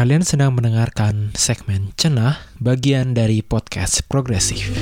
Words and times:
Kalian 0.00 0.24
sedang 0.24 0.56
mendengarkan 0.56 1.28
segmen 1.36 1.92
Cenah, 1.92 2.40
bagian 2.56 3.12
dari 3.12 3.44
podcast 3.44 4.00
Progresif. 4.08 4.72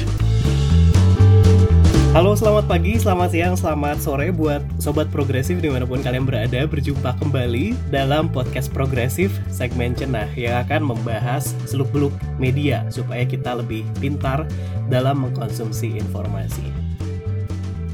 Halo, 2.15 2.39
selamat 2.39 2.71
pagi, 2.71 3.03
selamat 3.03 3.35
siang, 3.35 3.59
selamat 3.59 3.99
sore 3.99 4.31
buat 4.31 4.63
Sobat 4.79 5.11
Progresif 5.11 5.59
di 5.59 5.75
mana 5.75 5.91
pun 5.91 6.07
kalian 6.07 6.23
berada. 6.23 6.63
Berjumpa 6.71 7.19
kembali 7.19 7.91
dalam 7.91 8.31
podcast 8.31 8.71
Progresif 8.71 9.35
segmen 9.51 9.91
Cenah 9.99 10.31
Yang 10.39 10.71
akan 10.71 10.95
membahas 10.95 11.51
seluk-beluk 11.67 12.15
media 12.39 12.87
Supaya 12.87 13.27
kita 13.27 13.59
lebih 13.59 13.83
pintar 13.99 14.47
dalam 14.87 15.27
mengkonsumsi 15.27 15.99
informasi. 15.99 16.71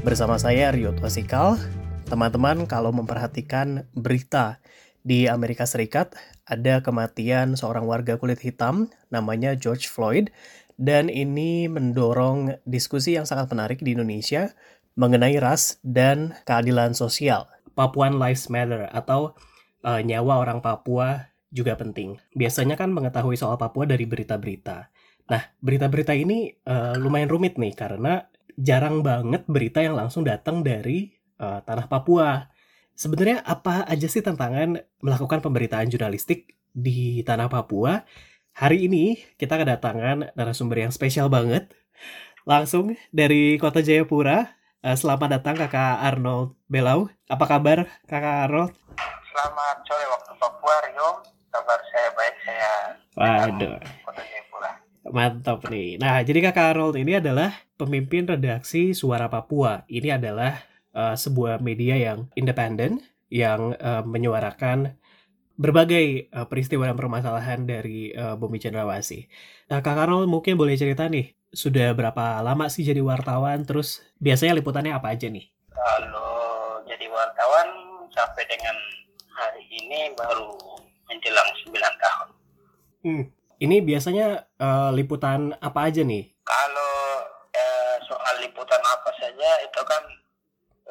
Bersama 0.05 0.37
saya 0.37 0.69
Rio 0.69 0.93
Twasikal 0.93 1.57
Teman-teman 2.05 2.69
kalau 2.69 2.93
memperhatikan 2.93 3.89
berita 3.97 4.61
di 5.01 5.25
Amerika 5.25 5.65
Serikat 5.65 6.13
ada 6.45 6.81
kematian 6.81 7.57
seorang 7.57 7.89
warga 7.89 8.17
kulit 8.21 8.41
hitam 8.41 8.89
namanya 9.09 9.57
George 9.57 9.89
Floyd 9.89 10.29
dan 10.75 11.07
ini 11.07 11.65
mendorong 11.71 12.59
diskusi 12.67 13.15
yang 13.15 13.25
sangat 13.25 13.49
menarik 13.51 13.79
di 13.81 13.95
Indonesia 13.95 14.51
mengenai 14.95 15.35
ras 15.39 15.79
dan 15.83 16.35
keadilan 16.47 16.95
sosial. 16.95 17.47
Papuan 17.75 18.15
Lives 18.15 18.47
Matter 18.47 18.87
atau 18.87 19.35
uh, 19.83 19.99
nyawa 19.99 20.39
orang 20.39 20.59
Papua 20.63 21.35
juga 21.51 21.75
penting. 21.75 22.19
Biasanya 22.31 22.79
kan 22.79 22.91
mengetahui 22.91 23.35
soal 23.35 23.59
Papua 23.59 23.83
dari 23.83 24.07
berita-berita. 24.07 24.91
Nah, 25.31 25.41
berita-berita 25.59 26.15
ini 26.15 26.51
uh, 26.67 26.95
lumayan 26.95 27.27
rumit 27.27 27.59
nih 27.59 27.75
karena 27.75 28.23
jarang 28.55 29.03
banget 29.03 29.43
berita 29.51 29.83
yang 29.83 29.99
langsung 29.99 30.23
datang 30.23 30.63
dari 30.63 31.11
uh, 31.39 31.59
tanah 31.63 31.91
Papua. 31.91 32.47
Sebenarnya 32.95 33.43
apa 33.43 33.83
aja 33.91 34.07
sih 34.07 34.23
tantangan 34.23 34.79
melakukan 35.03 35.43
pemberitaan 35.43 35.91
jurnalistik 35.91 36.55
di 36.71 37.19
tanah 37.27 37.51
Papua? 37.51 38.07
Hari 38.55 38.87
ini 38.87 39.19
kita 39.35 39.59
kedatangan 39.59 40.31
narasumber 40.31 40.87
yang 40.87 40.95
spesial 40.95 41.27
banget. 41.27 41.75
Langsung 42.47 42.95
dari 43.11 43.59
kota 43.59 43.83
Jayapura. 43.83 44.47
Eh, 44.79 44.95
selamat 44.95 45.27
datang 45.27 45.59
kakak 45.59 46.07
Arnold 46.07 46.55
Belau. 46.71 47.11
Apa 47.27 47.59
kabar 47.59 47.83
kakak 48.07 48.47
Arnold? 48.47 48.71
Selamat 49.27 49.75
sore 49.83 50.05
waktu 50.15 50.31
Papua, 50.39 50.75
Rio. 50.87 51.09
Kabar 51.51 51.79
saya 51.91 52.09
baik, 52.15 52.35
saya 52.47 52.71
Waduh. 53.19 53.75
kota 54.07 54.21
Jayapura. 54.23 54.71
Mantap 55.11 55.59
nih. 55.67 55.99
Nah, 55.99 56.23
jadi 56.23 56.39
kakak 56.47 56.79
Arnold 56.79 56.95
ini 56.95 57.19
adalah 57.19 57.51
pemimpin 57.75 58.23
redaksi 58.23 58.95
Suara 58.95 59.27
Papua. 59.27 59.83
Ini 59.91 60.15
adalah 60.15 60.63
uh, 60.95 61.13
sebuah 61.13 61.59
media 61.59 61.99
yang 61.99 62.31
independen 62.39 63.03
yang 63.27 63.75
uh, 63.77 64.01
menyuarakan 64.07 64.95
berbagai 65.55 66.31
uh, 66.35 66.47
peristiwa 66.47 66.87
dan 66.87 66.97
permasalahan 66.99 67.63
dari 67.67 68.11
uh, 68.15 68.35
Bumi 68.35 68.59
Cendrawasih. 68.59 69.27
Nah, 69.71 69.79
Kak 69.79 69.95
Karol 69.95 70.27
mungkin 70.27 70.59
boleh 70.59 70.75
cerita 70.75 71.07
nih, 71.07 71.35
sudah 71.55 71.95
berapa 71.95 72.43
lama 72.43 72.67
sih 72.67 72.83
jadi 72.83 72.99
wartawan? 72.99 73.63
Terus 73.63 74.03
biasanya 74.19 74.59
liputannya 74.59 74.91
apa 74.91 75.15
aja 75.15 75.31
nih? 75.31 75.47
Kalau 75.71 76.83
jadi 76.83 77.07
wartawan 77.07 77.67
sampai 78.11 78.43
dengan 78.51 78.75
hari 79.31 79.63
ini 79.71 80.11
baru 80.15 80.51
menjelang 81.07 81.49
9 81.63 81.71
tahun. 81.75 82.27
Hmm. 83.05 83.23
Ini 83.55 83.79
biasanya 83.87 84.51
uh, 84.59 84.91
liputan 84.91 85.55
apa 85.63 85.87
aja 85.87 86.03
nih? 86.03 86.27
Kalau 86.43 87.23
eh, 87.55 87.95
soal 88.03 88.43
liputan 88.43 88.83
apa 88.83 89.09
saja 89.15 89.49
itu 89.63 89.81
kan 89.87 90.03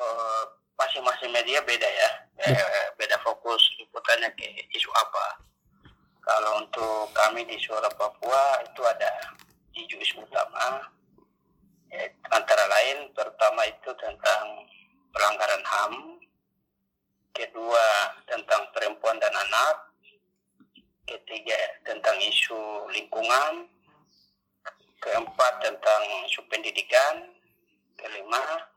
eh, 0.04 0.44
masing-masing 0.74 1.30
media 1.32 1.62
beda 1.64 1.88
ya, 1.88 2.10
eh, 2.44 2.86
beda 2.98 3.16
fokus 3.24 3.62
liputannya 3.80 4.28
ke 4.36 4.46
isu 4.74 4.90
apa. 4.92 5.26
Kalau 6.24 6.64
untuk 6.64 7.12
kami 7.12 7.44
di 7.44 7.60
Suara 7.60 7.88
Papua 7.92 8.64
itu 8.64 8.80
ada 8.84 9.10
tujuh 9.76 10.00
isu 10.00 10.24
utama, 10.24 10.88
eh, 11.92 12.10
antara 12.32 12.64
lain 12.66 13.12
pertama 13.12 13.64
itu 13.68 13.90
tentang 14.00 14.64
pelanggaran 15.14 15.62
HAM, 15.62 15.94
kedua 17.34 17.86
tentang 18.26 18.66
perempuan 18.72 19.20
dan 19.20 19.34
anak, 19.36 19.94
ketiga 21.04 21.60
tentang 21.84 22.16
isu 22.18 22.88
lingkungan, 22.90 23.68
keempat 24.98 25.52
tentang 25.60 26.02
isu 26.26 26.40
pendidikan, 26.48 27.36
kelima 28.00 28.73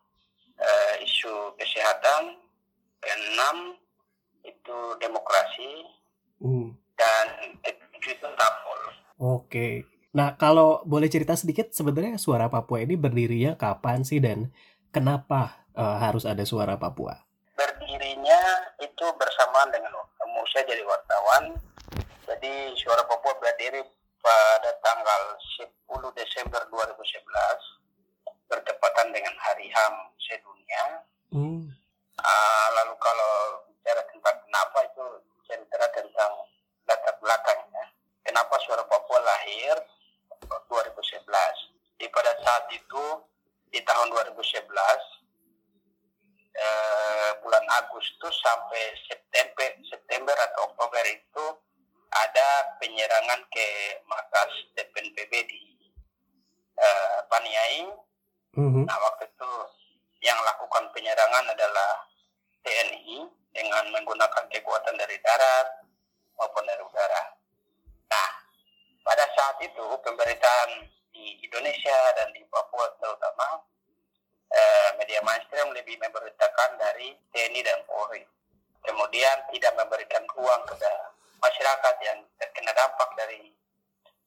eh, 0.57 0.93
isu 1.05 1.53
kesehatan, 1.57 2.37
keenam 3.01 3.77
itu 4.41 4.77
demokrasi, 4.97 5.85
Hmm. 6.37 6.77
dan 6.93 7.25
ketujuh 7.65 8.13
itu 8.13 8.27
tapol. 8.37 8.79
Oke. 9.17 9.89
Nah, 10.13 10.37
kalau 10.37 10.81
boleh 10.85 11.09
cerita 11.09 11.33
sedikit, 11.33 11.73
sebenarnya 11.73 12.17
Suara 12.21 12.49
Papua 12.49 12.81
ini 12.81 12.97
berdirinya 12.97 13.57
kapan 13.57 14.01
sih 14.05 14.21
dan 14.21 14.49
kenapa 14.93 15.65
uh, 15.77 15.97
harus 16.01 16.25
ada 16.25 16.41
Suara 16.45 16.77
Papua? 16.77 17.17
Berdirinya 17.57 18.41
itu 18.81 19.05
bersamaan 19.17 19.69
dengan 19.73 19.93
umur 20.25 20.45
saya 20.53 20.65
jadi 20.69 20.81
wartawan. 20.85 21.57
Jadi 22.25 22.73
Suara 22.77 23.05
Papua 23.05 23.33
berdiri 23.37 23.81
pada 24.21 24.71
tanggal 24.81 25.21
10 25.85 26.17
Desember 26.17 26.61
2011 26.69 27.76
bertepatan 28.47 29.07
dengan 29.11 29.35
Hari 29.37 29.67
HAM 29.67 29.95
sedunia. 30.19 30.83
Hmm. 31.31 31.67
Ah, 32.17 32.67
lalu 32.81 32.95
kalau 32.99 33.63
bicara 33.71 34.01
tentang 34.09 34.37
kenapa 34.47 34.79
itu 34.87 35.03
cerita 35.47 35.87
tentang 35.93 36.31
latar 36.87 37.15
belakangnya. 37.19 37.85
Kenapa 38.23 38.59
Suara 38.63 38.83
Papua 38.83 39.19
lahir 39.23 39.75
2011. 40.47 41.27
Di 41.97 42.05
pada 42.13 42.33
saat 42.43 42.69
itu 42.71 43.05
di 43.73 43.81
tahun 43.83 44.07
2011 44.13 44.63
eh, 46.55 47.31
bulan 47.43 47.65
Agustus 47.83 48.35
sampai 48.39 48.95
September 49.09 49.67
September 49.89 50.35
atau 50.35 50.71
Oktober 50.71 51.03
itu 51.03 51.45
ada 52.07 52.49
penyerangan 52.79 53.43
ke 53.51 53.67
markas 54.07 54.51
DPNPB 54.77 55.33
di 55.49 55.63
eh, 56.79 57.19
Paniai 57.27 58.06
Mhm. 58.57 58.89
Nah, 58.89 58.97
waktu 58.97 59.29
itu 59.29 59.51
yang 60.25 60.37
lakukan 60.41 60.89
penyerangan 60.89 61.45
adalah 61.53 62.09
TNI 62.65 63.29
dengan 63.53 63.85
menggunakan 63.93 64.49
kekuatan 64.49 64.97
dari 64.97 65.15
darat 65.21 65.85
maupun 66.41 66.65
dari 66.65 66.81
udara. 66.81 67.37
Nah, 68.09 68.29
pada 69.05 69.25
saat 69.37 69.61
itu 69.61 69.85
pemberitaan 70.01 70.89
di 71.13 71.37
Indonesia 71.45 71.97
dan 72.17 72.33
di 72.33 72.41
Papua 72.49 72.89
terutama 72.97 73.61
eh, 74.49 74.89
media 74.97 75.21
mainstream 75.21 75.69
lebih 75.77 76.01
memberitakan 76.01 76.81
dari 76.81 77.13
TNI 77.31 77.61
dan 77.61 77.79
Polri. 77.85 78.25
Kemudian 78.83 79.37
tidak 79.53 79.73
memberikan 79.77 80.23
ruang 80.33 80.65
kepada 80.65 81.13
masyarakat 81.39 81.95
yang 82.03 82.19
terkena 82.41 82.73
dampak 82.73 83.09
dari 83.15 83.53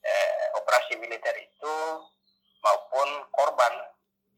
eh, 0.06 0.46
operasi 0.56 0.96
militer 1.02 1.34
itu 1.36 1.74
maupun 2.60 3.08
korban 3.34 3.90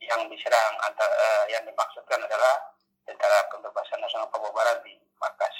yang 0.03 0.27
diserang 0.27 0.75
antara 0.83 1.15
eh, 1.15 1.45
yang 1.55 1.63
dimaksudkan 1.67 2.19
adalah 2.19 2.75
tentara 3.07 3.47
pembebasan 3.51 3.99
nasional 4.03 4.27
Papua 4.31 4.51
Barat 4.51 4.83
di 4.83 4.95
markas 5.19 5.55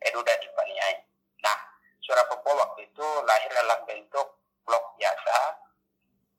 Eduda 0.00 0.32
di 0.40 0.48
Paniai. 0.56 0.96
Nah, 1.44 1.56
Suara 2.04 2.22
Papua 2.30 2.54
waktu 2.54 2.86
itu 2.86 3.06
lahir 3.26 3.50
dalam 3.50 3.82
bentuk 3.82 4.38
blok 4.62 4.94
biasa 5.00 5.36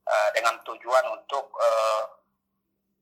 eh, 0.08 0.30
dengan 0.34 0.56
tujuan 0.64 1.06
untuk 1.14 1.52
eh, 1.60 2.04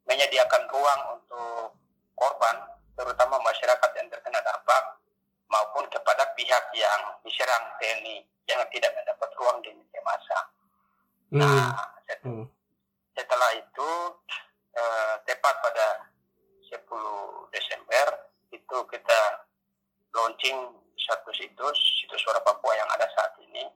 menyediakan 0.06 0.64
ruang 0.70 1.02
untuk 1.18 1.74
korban, 2.14 2.56
terutama 2.94 3.42
masyarakat 3.42 3.92
yang 3.98 4.08
terkena 4.10 4.40
dampak 4.42 4.84
maupun 5.50 5.86
kepada 5.90 6.26
pihak 6.38 6.66
yang 6.78 7.02
diserang 7.26 7.66
TNI 7.82 8.22
yang 8.46 8.62
tidak 8.70 8.94
mendapat 8.94 9.30
ruang 9.38 9.58
di 9.66 9.74
media 9.74 10.02
massa. 10.06 10.40
Hmm. 11.34 11.42
Nah, 11.42 11.74
set- 11.74 12.06
Hmm. 12.26 12.46
setelah 13.14 13.50
itu 13.54 13.90
eh, 14.74 15.16
tepat 15.30 15.56
pada 15.62 15.88
10 16.68 16.82
Desember 17.54 18.08
itu 18.50 18.78
kita 18.90 19.20
launching 20.12 20.58
satu 20.98 21.30
situs 21.38 21.78
situs 22.02 22.18
suara 22.26 22.42
Papua 22.42 22.74
yang 22.74 22.90
ada 22.90 23.06
saat 23.14 23.38
ini 23.46 23.70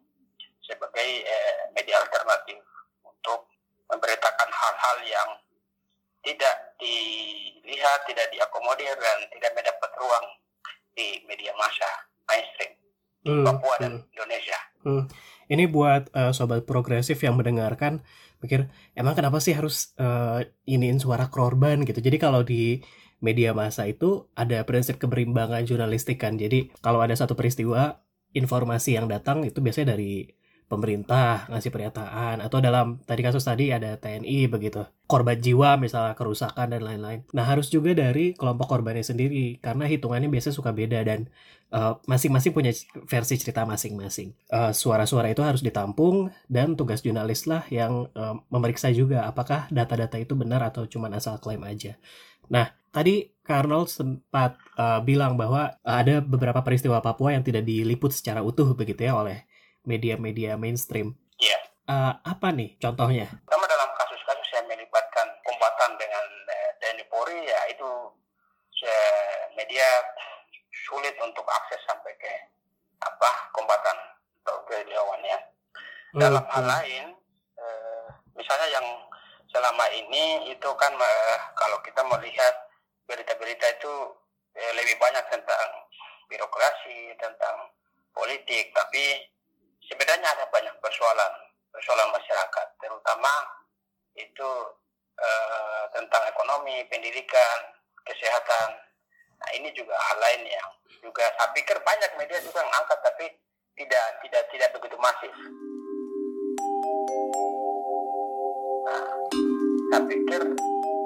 sebagai 0.66 1.08
eh, 1.24 1.70
media 1.78 2.02
alternatif 2.02 2.58
untuk 3.06 3.46
memberitakan 3.90 4.50
hal-hal 4.50 4.98
yang 5.06 5.30
tidak 6.20 6.76
dilihat, 6.78 8.00
tidak 8.06 8.28
diakomodir 8.34 8.92
dan 8.98 9.18
tidak 9.32 9.52
mendapat 9.56 9.92
ruang 9.98 10.26
di 10.98 11.24
media 11.26 11.54
massa 11.56 11.90
mainstream 12.28 12.74
Hmm. 13.20 13.44
Papua 13.44 13.76
dan 13.84 14.00
Hmm. 14.00 14.08
Indonesia. 14.16 14.60
Hmm. 14.88 15.04
Ini 15.50 15.66
buat 15.68 16.14
eh, 16.14 16.32
sobat 16.32 16.64
progresif 16.70 17.18
yang 17.26 17.36
mendengarkan 17.36 18.06
mikir 18.40 18.72
emang 18.96 19.18
kenapa 19.18 19.42
sih 19.44 19.58
harus 19.58 19.92
eh, 20.00 20.48
iniin 20.70 21.02
suara 21.02 21.28
korban 21.34 21.84
gitu. 21.84 22.00
Jadi 22.00 22.18
kalau 22.22 22.46
di 22.46 22.80
media 23.20 23.52
massa 23.52 23.84
itu 23.90 24.32
ada 24.38 24.64
prinsip 24.64 24.96
keberimbangan 25.02 25.66
jurnalistik 25.68 26.22
kan. 26.24 26.40
Jadi 26.40 26.72
kalau 26.80 27.04
ada 27.04 27.16
satu 27.18 27.36
peristiwa 27.36 28.00
informasi 28.32 28.96
yang 28.96 29.10
datang 29.10 29.44
itu 29.44 29.60
biasanya 29.60 29.98
dari 29.98 30.30
pemerintah 30.70 31.50
ngasih 31.50 31.74
pernyataan 31.74 32.46
atau 32.46 32.62
dalam 32.62 33.02
tadi 33.02 33.26
kasus 33.26 33.42
tadi 33.42 33.74
ada 33.74 33.98
TNI 33.98 34.46
begitu 34.46 34.86
korban 35.10 35.42
jiwa 35.42 35.82
misalnya 35.82 36.14
kerusakan 36.14 36.70
dan 36.78 36.86
lain-lain. 36.86 37.26
Nah 37.34 37.42
harus 37.42 37.74
juga 37.74 37.98
dari 37.98 38.38
kelompok 38.38 38.70
korbannya 38.70 39.02
sendiri 39.02 39.58
karena 39.58 39.90
hitungannya 39.90 40.30
biasanya 40.30 40.54
suka 40.54 40.70
beda 40.70 41.02
dan 41.02 41.26
uh, 41.74 41.98
masing-masing 42.06 42.54
punya 42.54 42.70
versi 43.10 43.42
cerita 43.42 43.66
masing-masing. 43.66 44.38
Uh, 44.54 44.70
suara-suara 44.70 45.34
itu 45.34 45.42
harus 45.42 45.66
ditampung 45.66 46.30
dan 46.46 46.78
tugas 46.78 47.02
jurnalis 47.02 47.50
lah 47.50 47.66
yang 47.74 48.06
uh, 48.14 48.38
memeriksa 48.54 48.94
juga 48.94 49.26
apakah 49.26 49.66
data-data 49.74 50.22
itu 50.22 50.38
benar 50.38 50.62
atau 50.62 50.86
cuma 50.86 51.10
asal 51.10 51.42
klaim 51.42 51.66
aja. 51.66 51.98
Nah 52.54 52.70
tadi 52.94 53.34
Karnol 53.42 53.90
sempat 53.90 54.62
uh, 54.78 55.02
bilang 55.02 55.34
bahwa 55.34 55.74
ada 55.82 56.22
beberapa 56.22 56.62
peristiwa 56.62 57.02
Papua 57.02 57.34
yang 57.34 57.42
tidak 57.42 57.66
diliput 57.66 58.14
secara 58.14 58.46
utuh 58.46 58.78
begitu 58.78 59.10
ya 59.10 59.18
oleh 59.18 59.49
media-media 59.88 60.60
mainstream. 60.60 61.16
Iya. 61.40 61.60
Uh, 61.90 62.14
apa 62.22 62.54
nih 62.54 62.78
contohnya? 62.78 63.28
Pertama 63.46 63.66
dalam 63.66 63.90
kasus-kasus 63.98 64.50
yang 64.54 64.66
melibatkan 64.70 65.28
kombatan 65.42 65.92
dengan 65.98 66.26
eh, 66.54 66.72
TNI 66.78 67.06
Polri 67.10 67.40
ya 67.48 67.62
itu 67.74 67.90
media 69.60 69.86
sulit 70.88 71.14
untuk 71.20 71.44
akses 71.44 71.84
sampai 71.84 72.16
ke 72.16 72.34
apa 73.04 73.30
kombatan 73.52 73.98
atau 74.42 74.64
ke 74.64 74.82
jawabannya. 74.88 75.38
Dalam 76.16 76.42
hal 76.42 76.66
lain, 76.66 77.06
eh, 77.60 78.08
misalnya 78.34 78.68
yang 78.74 78.88
selama 79.52 79.86
ini 79.94 80.50
itu 80.50 80.70
kan 80.80 80.96
eh, 80.96 81.38
kalau 81.54 81.78
kita 81.86 82.02
melihat 82.08 82.56
berita-berita 83.06 83.68
itu 83.78 83.94
eh, 84.58 84.72
lebih 84.74 84.98
banyak 84.98 85.22
tentang 85.30 85.70
birokrasi, 86.32 87.14
tentang 87.22 87.70
politik, 88.16 88.74
tapi 88.74 89.22
sebenarnya 89.90 90.30
ada 90.38 90.46
banyak 90.54 90.76
persoalan 90.78 91.34
persoalan 91.74 92.10
masyarakat 92.14 92.68
terutama 92.78 93.34
itu 94.14 94.50
uh, 95.18 95.84
tentang 95.90 96.24
ekonomi 96.30 96.86
pendidikan 96.88 97.58
kesehatan. 98.06 98.70
Nah 99.40 99.50
ini 99.58 99.74
juga 99.74 99.98
hal 99.98 100.18
lain 100.22 100.46
yang 100.46 100.70
juga 101.02 101.26
saya 101.40 101.50
pikir 101.56 101.78
banyak 101.82 102.12
media 102.20 102.38
juga 102.44 102.62
mengangkat 102.62 103.00
tapi 103.02 103.26
tidak 103.80 104.06
tidak 104.22 104.44
tidak 104.54 104.70
begitu 104.78 104.98
masif. 105.02 105.34
Nah 108.86 109.04
saya 109.90 110.02
pikir 110.06 110.42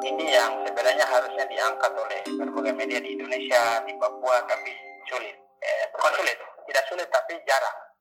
ini 0.03 0.25
yang 0.35 0.51
sebenarnya 0.67 1.05
harusnya 1.07 1.45
diangkat 1.47 1.91
oleh 1.95 2.19
berbagai 2.35 2.73
media 2.75 2.99
di 2.99 3.15
Indonesia 3.15 3.79
di 3.87 3.93
Papua 3.95 4.43
tapi 4.43 4.71
sulit. 5.07 5.37
Eh, 5.63 5.85
bukan 5.95 6.11
sulit 6.19 6.37
tidak 6.67 6.83
sulit 6.91 7.07
tapi 7.07 7.39
jarang 7.47 7.92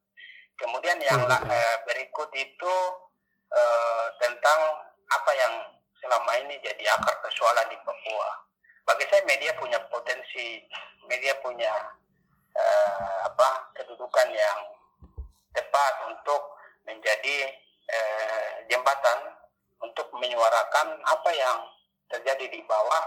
Kemudian 0.59 0.99
yang 1.03 1.23
uh, 1.27 1.77
berikut 1.89 2.31
itu 2.37 2.75
uh, 3.53 4.07
tentang 4.21 4.61
apa 5.13 5.31
yang 5.35 5.55
selama 6.03 6.33
ini 6.43 6.59
jadi 6.63 6.85
akar 6.99 7.15
persoalan 7.23 7.67
di 7.71 7.79
Papua. 7.83 8.31
Bagi 8.83 9.07
saya 9.07 9.23
media 9.25 9.55
punya 9.55 9.79
potensi, 9.87 10.59
media 11.07 11.35
punya 11.39 11.71
uh, 12.57 13.17
apa 13.27 13.71
kedudukan 13.79 14.29
yang 14.35 14.59
tepat 15.55 15.95
untuk 16.11 16.59
menjadi 16.89 17.53
uh, 17.87 18.51
jembatan 18.67 19.19
untuk 19.83 20.11
menyuarakan 20.15 20.99
apa 21.07 21.31
yang 21.35 21.59
terjadi 22.11 22.47
di 22.51 22.61
bawah. 22.67 23.05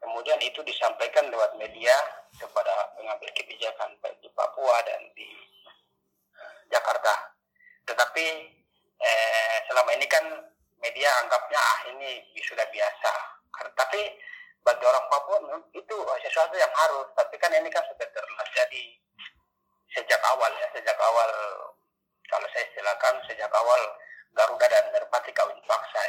Kemudian 0.00 0.36
itu 0.44 0.60
disampaikan 0.60 1.32
lewat 1.32 1.56
media 1.56 1.96
kepada 2.36 2.92
pengambil 2.92 3.30
kebijakan 3.32 3.88
baik 4.04 4.20
di 4.20 4.28
Papua 4.36 4.76
dan 4.84 5.00
di 5.16 5.28
Jakarta. 6.70 7.34
Tetapi 7.84 8.26
eh, 9.00 9.56
selama 9.68 9.90
ini 9.96 10.06
kan 10.08 10.24
media 10.80 11.08
anggapnya 11.24 11.60
ah 11.60 11.78
ini 11.92 12.24
sudah 12.44 12.64
biasa. 12.68 13.12
Tapi 13.74 14.00
bagi 14.64 14.84
orang 14.84 15.06
Papua 15.12 15.38
itu 15.72 15.96
sesuatu 16.24 16.54
yang 16.56 16.72
harus. 16.72 17.08
Tapi 17.16 17.34
kan 17.36 17.52
ini 17.52 17.68
kan 17.68 17.84
sudah 17.88 18.08
terjadi 18.08 18.82
sejak 19.94 20.20
awal 20.26 20.50
ya, 20.58 20.66
sejak 20.74 20.98
awal 20.98 21.30
kalau 22.26 22.48
saya 22.50 22.66
silakan 22.74 23.14
sejak 23.30 23.52
awal 23.52 23.80
Garuda 24.34 24.66
dan 24.66 24.84
Merpati 24.90 25.30
kawin 25.30 25.58
paksa. 25.68 26.02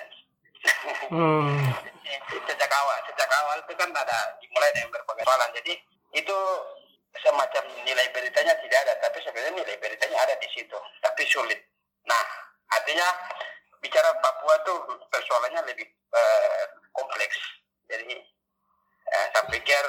Hmm. 1.13 1.61
sejak 2.49 2.71
awal, 2.73 2.97
sejak 3.05 3.29
awal 3.29 3.57
itu 3.61 3.73
kan 3.77 3.89
ada 3.93 4.17
dimulai 4.41 4.73
dengan 4.73 4.89
berbagai 4.97 5.23
soalan. 5.27 5.51
Jadi 5.53 5.73
itu 6.17 6.37
semacam 7.23 7.63
nilai 7.85 8.07
beritanya 8.11 8.53
tidak 8.59 8.79
ada, 8.87 8.93
tapi 9.03 9.23
sebenarnya 9.23 9.55
nilai 9.55 9.77
beritanya 9.79 10.17
ada 10.23 10.35
di 10.39 10.47
situ, 10.51 10.77
tapi 10.99 11.23
sulit. 11.29 11.59
Nah, 12.05 12.23
artinya 12.75 13.07
bicara 13.79 14.09
Papua 14.19 14.55
tuh 14.65 14.77
persoalannya 15.07 15.61
lebih 15.69 15.85
uh, 16.11 16.65
kompleks. 16.91 17.37
Jadi 17.85 18.17
uh, 19.13 19.25
saya 19.31 19.45
pikir 19.47 19.83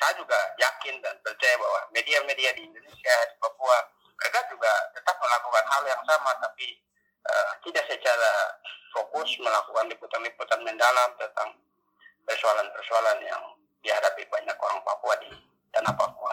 saya 0.00 0.12
juga 0.18 0.38
yakin 0.58 0.98
dan 1.04 1.14
percaya 1.22 1.54
bahwa 1.60 1.80
media-media 1.94 2.50
di 2.56 2.66
Indonesia 2.66 3.14
di 3.28 3.36
Papua 3.38 3.76
mereka 4.18 4.40
juga 4.50 4.72
tetap 4.96 5.16
melakukan 5.20 5.64
hal 5.68 5.82
yang 5.86 6.02
sama, 6.08 6.32
tapi 6.40 6.80
uh, 7.28 7.52
tidak 7.66 7.84
secara 7.86 8.32
fokus 8.92 9.28
melakukan 9.40 9.88
liputan-liputan 9.88 10.60
mendalam 10.64 11.10
tentang 11.16 11.54
persoalan-persoalan 12.26 13.18
yang 13.24 13.42
dihadapi 13.82 14.22
banyak 14.30 14.56
orang 14.56 14.80
Papua 14.86 15.14
di 15.20 15.30
tanah 15.74 15.92
Papua. 15.96 16.32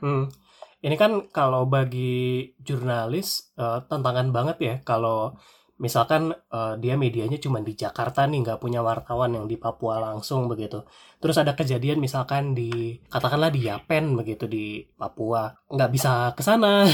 Hmm. 0.00 0.30
Ini 0.78 0.94
kan 0.94 1.26
kalau 1.34 1.66
bagi 1.66 2.54
jurnalis 2.62 3.50
uh, 3.58 3.82
tantangan 3.90 4.30
banget 4.30 4.56
ya 4.62 4.74
kalau 4.86 5.34
misalkan 5.78 6.34
uh, 6.50 6.74
dia 6.78 6.98
medianya 6.98 7.38
cuma 7.38 7.62
di 7.62 7.74
Jakarta 7.78 8.26
nih 8.26 8.42
nggak 8.42 8.58
punya 8.62 8.82
wartawan 8.82 9.34
yang 9.34 9.46
di 9.46 9.58
Papua 9.58 10.02
langsung 10.02 10.46
begitu. 10.50 10.82
Terus 11.22 11.38
ada 11.38 11.54
kejadian 11.54 11.98
misalkan 12.02 12.54
di 12.54 12.98
katakanlah 13.10 13.50
di 13.50 13.66
Yapen 13.66 14.14
begitu 14.18 14.46
di 14.50 14.86
Papua 14.86 15.50
nggak 15.70 15.90
bisa 15.90 16.34
ke 16.34 16.42
sana 16.42 16.86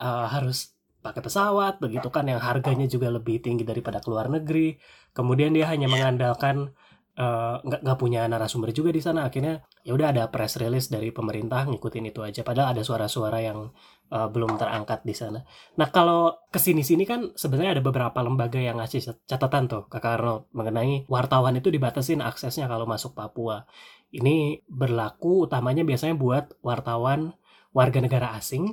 uh, 0.00 0.26
harus 0.34 0.72
pakai 1.02 1.20
pesawat 1.20 1.82
begitu 1.82 2.08
kan 2.14 2.30
yang 2.30 2.38
harganya 2.38 2.86
juga 2.86 3.10
lebih 3.10 3.42
tinggi 3.44 3.64
daripada 3.64 4.00
ke 4.00 4.08
luar 4.08 4.28
negeri. 4.32 4.76
Kemudian 5.12 5.52
dia 5.52 5.68
hanya 5.68 5.88
mengandalkan 5.88 6.72
nggak 7.12 7.80
uh, 7.80 7.82
nggak 7.84 7.98
punya 8.00 8.24
narasumber 8.24 8.72
juga 8.72 8.88
di 8.88 9.04
sana. 9.04 9.28
Akhirnya 9.28 9.60
ya 9.84 9.92
udah 9.92 10.16
ada 10.16 10.22
press 10.32 10.56
release 10.56 10.88
dari 10.88 11.12
pemerintah 11.12 11.68
ngikutin 11.68 12.08
itu 12.08 12.24
aja. 12.24 12.40
Padahal 12.40 12.72
ada 12.72 12.82
suara-suara 12.82 13.38
yang 13.44 13.68
uh, 14.08 14.28
belum 14.32 14.56
terangkat 14.56 15.04
di 15.04 15.12
sana. 15.12 15.44
Nah 15.76 15.88
kalau 15.92 16.32
ke 16.48 16.56
sini 16.56 16.80
sini 16.80 17.04
kan 17.04 17.36
sebenarnya 17.36 17.80
ada 17.80 17.82
beberapa 17.84 18.16
lembaga 18.24 18.56
yang 18.56 18.80
ngasih 18.80 19.28
catatan 19.28 19.68
tuh 19.68 19.84
ke 19.92 20.00
Arnold 20.00 20.48
mengenai 20.56 21.04
wartawan 21.08 21.52
itu 21.56 21.68
dibatasin 21.68 22.24
aksesnya 22.24 22.64
kalau 22.64 22.88
masuk 22.88 23.12
Papua. 23.12 23.68
Ini 24.12 24.64
berlaku 24.68 25.48
utamanya 25.48 25.84
biasanya 25.84 26.16
buat 26.16 26.56
wartawan 26.64 27.36
warga 27.76 28.00
negara 28.00 28.36
asing 28.36 28.72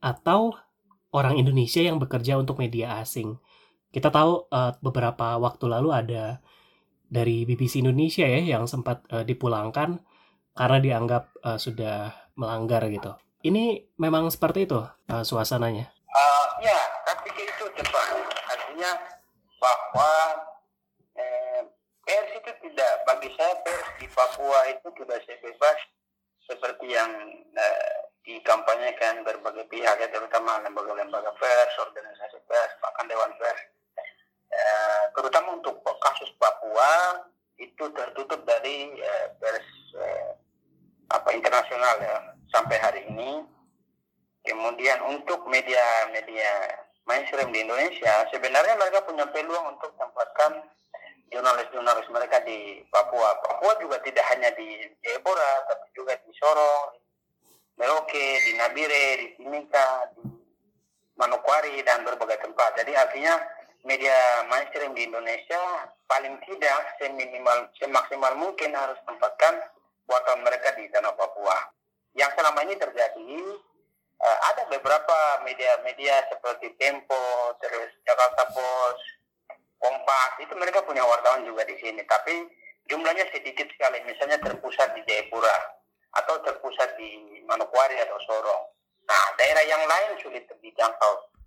atau 0.00 0.52
orang 1.12 1.40
Indonesia 1.40 1.80
yang 1.80 1.96
bekerja 1.96 2.36
untuk 2.36 2.60
media 2.60 3.00
asing. 3.00 3.40
Kita 3.88 4.12
tahu 4.12 4.52
uh, 4.52 4.76
beberapa 4.84 5.40
waktu 5.40 5.64
lalu 5.64 5.96
ada 5.96 6.44
dari 7.08 7.48
BBC 7.48 7.80
Indonesia 7.80 8.28
ya 8.28 8.40
yang 8.56 8.68
sempat 8.68 9.04
uh, 9.08 9.24
dipulangkan 9.24 10.00
karena 10.52 10.78
dianggap 10.78 11.32
uh, 11.40 11.56
sudah 11.56 12.12
melanggar 12.36 12.84
gitu. 12.92 13.16
Ini 13.42 13.96
memang 13.96 14.28
seperti 14.28 14.68
itu 14.68 14.78
uh, 14.84 15.24
suasananya. 15.24 15.88
Uh, 16.12 16.46
ya, 16.60 16.78
tapi 17.08 17.32
itu 17.32 17.64
tepat. 17.74 18.06
Artinya 18.48 18.90
bahwa 19.58 20.12
eh, 21.18 21.62
pers 22.06 22.30
itu 22.34 22.52
tidak 22.62 22.92
bagi 23.06 23.30
saya 23.34 23.54
pers 23.66 23.88
di 23.98 24.06
Papua 24.10 24.70
itu 24.70 24.88
tidak 25.02 25.18
sebebas 25.26 25.78
seperti 26.46 26.86
yang 26.94 27.10
eh, 27.58 27.98
dikampanyekan 28.22 29.26
berbagai 29.26 29.66
pihak 29.66 29.96
ya 29.98 30.08
terutama 30.12 30.62
lembaga-lembaga 30.62 31.32
pers, 31.36 31.74
organisasi 31.80 32.38
pers, 32.46 32.72
bahkan 32.78 33.08
dewan 33.10 33.32
pers 33.40 33.77
Terutama 35.18 35.58
untuk 35.58 35.82
kasus 35.82 36.30
Papua 36.38 37.26
itu 37.58 37.84
tertutup 37.90 38.38
dari 38.46 38.94
eh, 38.94 39.26
pers 39.42 39.66
eh, 39.98 40.30
apa 41.10 41.34
internasional 41.34 41.98
ya 41.98 42.16
sampai 42.54 42.78
hari 42.78 43.02
ini. 43.10 43.42
Kemudian 44.46 45.02
untuk 45.10 45.44
media-media 45.50 46.72
mainstream 47.04 47.50
di 47.50 47.66
Indonesia, 47.66 48.30
sebenarnya 48.32 48.78
mereka 48.78 49.04
punya 49.04 49.26
peluang 49.28 49.76
untuk 49.76 49.92
tempatkan 49.98 50.64
jurnalis-jurnalis 51.28 52.08
mereka 52.08 52.40
di 52.46 52.80
Papua. 52.88 53.36
Papua 53.44 53.76
juga 53.82 54.00
tidak 54.00 54.24
hanya 54.32 54.48
di 54.56 54.88
Jayapura, 55.04 55.66
tapi 55.68 55.92
juga 55.92 56.16
di 56.16 56.30
Sorong, 56.38 56.96
Merauke, 57.76 58.28
di 58.48 58.52
Nabire, 58.56 59.06
di 59.20 59.26
Timika, 59.36 60.14
di 60.16 60.24
Manokwari, 61.20 61.82
dan 61.84 62.06
berbagai 62.06 62.40
tempat. 62.40 62.80
Jadi 62.80 62.96
artinya 62.96 63.36
media 63.86 64.16
mainstream 64.50 64.96
di 64.96 65.06
Indonesia 65.06 65.86
paling 66.10 66.40
tidak 66.48 66.98
seminimal 66.98 67.70
semaksimal 67.78 68.32
mungkin 68.34 68.74
harus 68.74 68.98
tempatkan 69.06 69.62
buatan 70.08 70.42
mereka 70.42 70.74
di 70.74 70.88
tanah 70.90 71.14
Papua. 71.14 71.68
Yang 72.16 72.40
selama 72.40 72.64
ini 72.66 72.74
terjadi 72.74 73.32
uh, 74.18 74.38
ada 74.50 74.62
beberapa 74.72 75.44
media-media 75.44 76.26
seperti 76.32 76.74
Tempo, 76.80 77.54
terus 77.62 77.92
Jakarta 78.02 78.50
Post, 78.50 79.04
Kompas 79.78 80.42
itu 80.42 80.50
mereka 80.58 80.82
punya 80.82 81.06
wartawan 81.06 81.46
juga 81.46 81.62
di 81.62 81.78
sini, 81.78 82.02
tapi 82.02 82.50
jumlahnya 82.90 83.30
sedikit 83.30 83.70
sekali. 83.70 84.02
Misalnya 84.02 84.42
terpusat 84.42 84.90
di 84.98 85.06
Jayapura 85.06 85.54
atau 86.18 86.42
terpusat 86.42 86.98
di 86.98 87.38
Manokwari 87.46 87.94
atau 88.02 88.18
Sorong. 88.26 88.62
Nah, 89.06 89.24
daerah 89.38 89.64
yang 89.64 89.82
lain 89.86 90.18
sulit 90.18 90.44
dijangkau. 90.50 91.37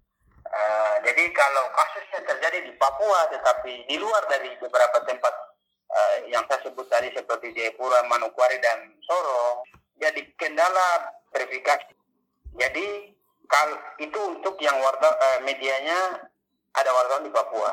Uh, 0.51 0.95
jadi 1.07 1.31
kalau 1.31 1.63
kasusnya 1.71 2.27
terjadi 2.27 2.67
di 2.67 2.75
Papua, 2.75 3.23
tetapi 3.31 3.87
di 3.87 3.95
luar 3.95 4.27
dari 4.27 4.51
beberapa 4.59 4.99
tempat 5.07 5.31
uh, 5.87 6.17
yang 6.27 6.43
saya 6.51 6.59
sebut 6.67 6.91
tadi 6.91 7.07
seperti 7.15 7.55
Jayapura, 7.55 8.03
Manokwari 8.11 8.59
dan 8.59 8.91
Sorong, 9.07 9.63
jadi 9.95 10.19
kendala 10.35 11.07
verifikasi. 11.31 11.95
Jadi 12.59 13.15
kalau 13.47 13.79
itu 14.03 14.19
untuk 14.27 14.59
yang 14.59 14.75
warta 14.83 15.07
uh, 15.07 15.39
medianya 15.47 16.19
ada 16.75 16.89
wartawan 16.99 17.23
di 17.23 17.31
Papua. 17.31 17.71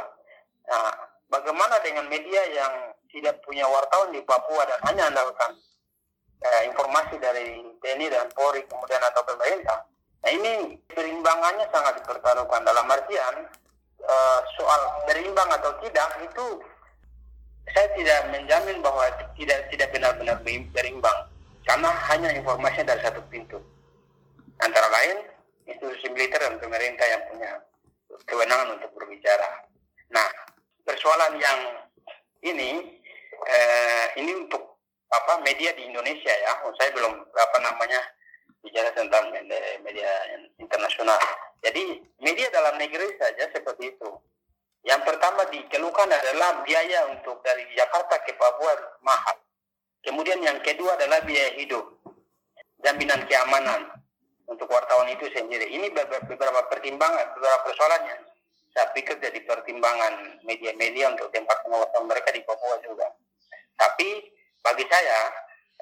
Nah, 0.71 0.95
bagaimana 1.31 1.83
dengan 1.83 2.07
media 2.07 2.43
yang 2.51 2.95
tidak 3.11 3.43
punya 3.43 3.67
wartawan 3.67 4.15
di 4.15 4.23
Papua 4.23 4.63
dan 4.71 4.79
hanya 4.87 5.11
andalkan 5.11 5.59
uh, 6.47 6.63
informasi 6.63 7.19
dari 7.19 7.59
TNI 7.83 8.07
dan 8.07 8.31
Polri 8.39 8.63
kemudian 8.71 9.03
atau 9.03 9.27
pemerintah? 9.27 9.83
Nah 10.25 10.31
ini 10.35 10.75
perimbangannya 10.91 11.67
sangat 11.71 12.03
dipertaruhkan. 12.03 12.63
Dalam 12.67 12.87
artian 12.91 13.35
uh, 14.03 14.41
soal 14.59 14.81
berimbang 15.07 15.49
atau 15.55 15.73
tidak 15.85 16.09
itu 16.25 16.47
saya 17.69 17.89
tidak 17.95 18.21
menjamin 18.33 18.81
bahwa 18.81 19.05
tidak 19.37 19.69
tidak 19.71 19.89
benar-benar 19.93 20.37
berimbang. 20.45 21.19
Karena 21.69 21.93
hanya 22.11 22.33
informasinya 22.33 22.97
dari 22.97 23.03
satu 23.05 23.21
pintu. 23.29 23.61
Antara 24.59 24.89
lain 24.89 25.29
institusi 25.69 26.09
militer 26.11 26.41
dan 26.41 26.57
pemerintah 26.57 27.07
yang 27.07 27.23
punya 27.29 27.51
kewenangan 28.25 28.81
untuk 28.81 28.91
berbicara. 28.97 29.69
Nah 30.11 30.29
persoalan 30.83 31.37
yang 31.37 31.59
ini 32.43 32.99
eh, 33.45 34.07
ini 34.17 34.33
untuk 34.35 34.81
apa 35.09 35.41
media 35.41 35.73
di 35.73 35.89
Indonesia 35.89 36.33
ya, 36.33 36.53
saya 36.77 36.91
belum 36.93 37.15
apa 37.33 37.59
namanya 37.65 38.01
bicara 38.63 38.91
tentang 38.95 39.31
media, 39.83 40.11
internasional. 40.59 41.19
Jadi 41.63 42.03
media 42.23 42.47
dalam 42.55 42.79
negeri 42.79 43.19
saja 43.19 43.51
seperti 43.51 43.95
itu. 43.95 44.11
Yang 44.87 45.03
pertama 45.05 45.43
dikeluhkan 45.51 46.07
adalah 46.07 46.63
biaya 46.63 47.11
untuk 47.11 47.43
dari 47.43 47.67
Jakarta 47.75 48.23
ke 48.23 48.33
Papua 48.39 48.73
mahal. 49.03 49.37
Kemudian 50.01 50.39
yang 50.41 50.63
kedua 50.63 50.95
adalah 50.95 51.19
biaya 51.27 51.59
hidup, 51.59 51.83
jaminan 52.81 53.27
keamanan 53.27 53.91
untuk 54.47 54.71
wartawan 54.71 55.11
itu 55.11 55.27
sendiri. 55.35 55.69
Ini 55.69 55.91
beberapa 55.93 56.63
pertimbangan, 56.71 57.37
beberapa 57.37 57.59
persoalannya. 57.69 58.17
Saya 58.73 58.95
pikir 58.95 59.19
jadi 59.19 59.43
pertimbangan 59.43 60.41
media-media 60.47 61.11
untuk 61.11 61.35
tempat 61.35 61.67
pengawasan 61.67 62.07
mereka 62.07 62.31
di 62.31 62.41
Papua 62.47 62.79
juga. 62.81 63.11
Tapi 63.75 64.09
bagi 64.63 64.85
saya, 64.87 65.19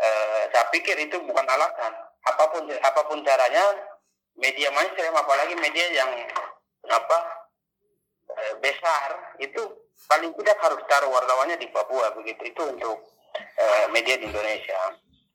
eh, 0.00 0.42
saya 0.50 0.64
pikir 0.72 0.96
itu 1.04 1.20
bukan 1.22 1.44
alasan. 1.44 1.92
Apa 2.26 2.44
pun 2.50 2.66
apa 2.66 3.00
pun 3.06 3.22
caranya, 3.22 3.64
media 4.34 4.68
mainstream 4.74 5.14
apalagi 5.14 5.54
media 5.54 5.86
yang 5.94 6.10
apa 6.86 7.46
Eh, 8.36 8.54
besar 8.60 9.38
itu 9.40 9.62
paling 10.10 10.28
tidak 10.36 10.60
harus 10.60 10.82
taruh 10.92 11.08
wartawannya 11.08 11.56
di 11.56 11.72
Papua 11.72 12.12
begitu 12.12 12.52
itu 12.52 12.62
untuk 12.68 13.00
uh, 13.56 13.86
media 13.96 14.20
di 14.20 14.28
Indonesia. 14.28 14.76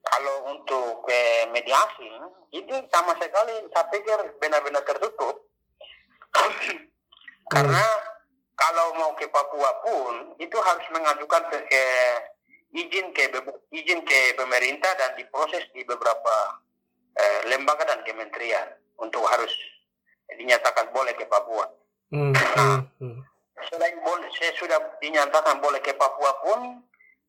Kalau 0.05 0.53
untuk 0.53 1.01
uh, 1.01 1.43
media 1.49 1.81
asing 1.87 2.13
itu 2.53 2.75
sama 2.93 3.17
sekali 3.17 3.57
saya 3.73 3.89
pikir 3.89 4.37
benar-benar 4.37 4.85
tertutup 4.85 5.49
karena 7.53 7.85
kalau 8.53 8.93
mau 8.93 9.17
ke 9.17 9.25
Papua 9.33 9.71
pun 9.81 10.37
itu 10.37 10.57
harus 10.61 10.85
mengajukan 10.93 11.41
ke, 11.49 11.57
ke 11.73 11.83
izin 12.75 13.17
ke 13.17 13.33
izin 13.73 14.05
ke 14.05 14.37
pemerintah 14.37 14.93
dan 14.93 15.17
diproses 15.17 15.65
di 15.73 15.81
beberapa 15.89 16.59
uh, 17.17 17.39
lembaga 17.51 17.83
dan 17.87 18.03
kementerian 18.07 18.67
untuk 18.99 19.23
harus 19.27 19.51
dinyatakan 20.31 20.91
boleh 20.95 21.11
ke 21.17 21.27
Papua. 21.27 21.65
Hmm, 22.11 22.31
hmm, 22.35 22.79
hmm. 22.99 23.19
Selain 23.71 23.97
boleh, 24.03 24.27
saya 24.35 24.51
sudah 24.57 24.79
dinyatakan 24.99 25.59
boleh 25.59 25.79
ke 25.79 25.95
Papua 25.95 26.31
pun, 26.43 26.79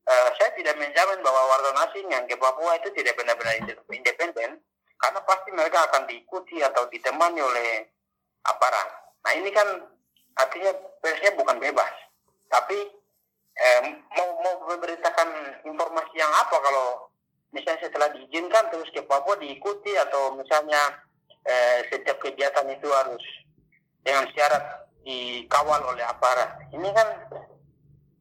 uh, 0.07 0.29
saya 0.39 0.51
tidak 0.55 0.75
menjamin 0.79 1.19
bahwa 1.23 1.41
warga 1.51 1.71
asing 1.87 2.07
yang 2.11 2.23
ke 2.27 2.35
Papua 2.35 2.79
itu 2.79 2.91
tidak 2.95 3.15
benar-benar 3.19 3.59
independen, 3.91 4.59
karena 4.99 5.19
pasti 5.27 5.49
mereka 5.51 5.83
akan 5.91 6.07
diikuti 6.07 6.63
atau 6.63 6.87
ditemani 6.87 7.39
oleh 7.43 7.69
aparat. 8.47 8.87
Nah 9.23 9.31
ini 9.35 9.51
kan 9.51 9.67
artinya 10.35 10.71
persnya 11.03 11.35
bukan 11.35 11.59
bebas, 11.59 11.91
tapi 12.47 12.75
eh, 13.55 13.81
mau 14.15 14.29
mau 14.41 14.55
memberitakan 14.73 15.61
informasi 15.67 16.15
yang 16.17 16.31
apa 16.31 16.57
kalau 16.57 17.12
misalnya 17.53 17.85
setelah 17.85 18.09
diizinkan 18.11 18.67
terus 18.73 18.89
ke 18.89 19.05
Papua 19.05 19.37
diikuti 19.37 19.93
atau 19.93 20.33
misalnya 20.35 21.05
eh, 21.45 21.85
setiap 21.87 22.17
kegiatan 22.19 22.65
itu 22.67 22.89
harus 22.89 23.21
dengan 24.03 24.25
syarat 24.33 24.89
dikawal 25.05 25.93
oleh 25.93 26.03
aparat. 26.03 26.67
Ini 26.73 26.89
kan 26.91 27.07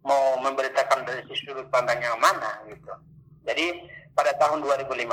mau 0.04 0.36
memberitakan 0.38 1.08
dari 1.08 1.24
sudut 1.32 1.66
pandang 1.72 1.98
yang 1.98 2.20
mana 2.20 2.60
gitu. 2.68 2.92
Jadi 3.48 3.88
pada 4.12 4.36
tahun 4.38 4.62
2015 4.62 5.08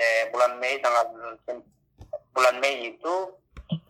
eh, 0.00 0.32
bulan 0.32 0.56
Mei 0.58 0.80
tanggal 0.80 1.04
bulan 2.32 2.56
Mei 2.58 2.96
itu 2.96 3.14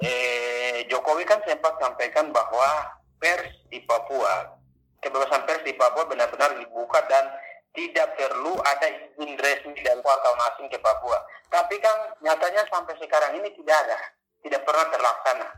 eh, 0.03 0.85
Jokowi 0.91 1.23
kan 1.25 1.41
sempat 1.47 1.79
sampaikan 1.79 2.35
bahwa 2.35 2.99
pers 3.23 3.55
di 3.71 3.79
Papua 3.87 4.59
kebebasan 4.99 5.47
pers 5.47 5.63
di 5.63 5.75
Papua 5.75 6.07
benar-benar 6.07 6.59
dibuka 6.59 7.03
dan 7.07 7.31
tidak 7.73 8.09
perlu 8.21 8.53
ada 8.61 8.89
izin 8.89 9.33
resmi 9.41 9.73
dari 9.81 10.01
wartawan 10.05 10.41
asing 10.53 10.69
ke 10.69 10.77
Papua. 10.81 11.17
Tapi 11.49 11.81
kan 11.81 12.17
nyatanya 12.21 12.69
sampai 12.69 12.97
sekarang 13.01 13.41
ini 13.41 13.49
tidak 13.57 13.77
ada, 13.89 13.99
tidak 14.45 14.61
pernah 14.65 14.87
terlaksana. 14.93 15.49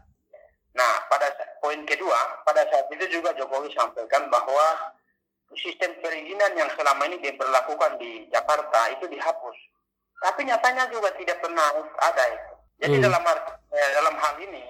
Nah, 0.75 0.92
pada 1.06 1.30
poin 1.62 1.78
kedua, 1.87 2.42
pada 2.42 2.66
saat 2.66 2.90
itu 2.90 3.18
juga 3.18 3.30
Jokowi 3.38 3.71
sampaikan 3.75 4.26
bahwa 4.26 4.94
sistem 5.54 5.94
perizinan 6.02 6.50
yang 6.59 6.71
selama 6.75 7.06
ini 7.06 7.23
diberlakukan 7.23 7.94
di 8.02 8.26
Jakarta 8.30 8.90
itu 8.90 9.06
dihapus. 9.06 9.59
Tapi 10.18 10.47
nyatanya 10.47 10.90
juga 10.90 11.14
tidak 11.14 11.38
pernah 11.38 11.78
ada 12.02 12.25
itu. 12.30 12.52
Jadi 12.83 12.97
hmm. 12.99 13.04
dalam 13.06 13.23
eh, 13.23 13.90
dalam 13.94 14.14
hal 14.18 14.35
ini, 14.42 14.64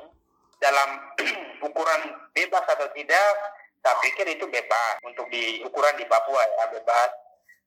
dalam 0.61 0.89
ukuran 1.67 2.03
bebas 2.37 2.65
atau 2.69 2.89
tidak, 2.93 3.33
saya 3.81 3.97
pikir 4.05 4.29
itu 4.29 4.45
bebas 4.49 5.01
untuk 5.09 5.29
di 5.33 5.65
ukuran 5.65 5.97
di 5.97 6.05
Papua 6.05 6.41
ya 6.41 6.69
bebas. 6.73 7.24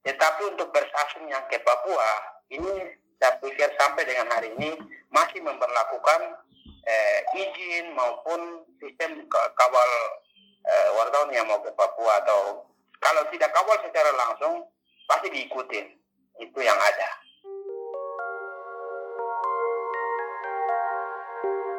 Tetapi 0.08 0.56
untuk 0.56 0.72
bersasung 0.72 1.28
yang 1.28 1.44
ke 1.52 1.60
Papua 1.68 2.40
ini 2.48 2.96
saya 3.20 3.36
pikir 3.44 3.68
sampai 3.76 4.08
dengan 4.08 4.32
hari 4.32 4.56
ini 4.56 4.80
masih 5.12 5.44
memperlakukan 5.44 6.40
eh, 6.88 7.20
izin 7.36 7.92
maupun 7.92 8.64
sistem 8.80 9.28
kawal 9.28 9.92
eh, 10.64 10.90
wartawan 10.96 11.28
yang 11.36 11.44
mau 11.52 11.60
ke 11.60 11.76
Papua 11.76 12.24
atau 12.24 12.64
kalau 13.04 13.28
tidak 13.36 13.52
kawal 13.52 13.76
secara 13.84 14.16
langsung 14.16 14.64
pasti 15.12 15.28
diikuti 15.28 15.84
itu 16.40 16.60
yang 16.64 16.80
ada. 16.80 17.10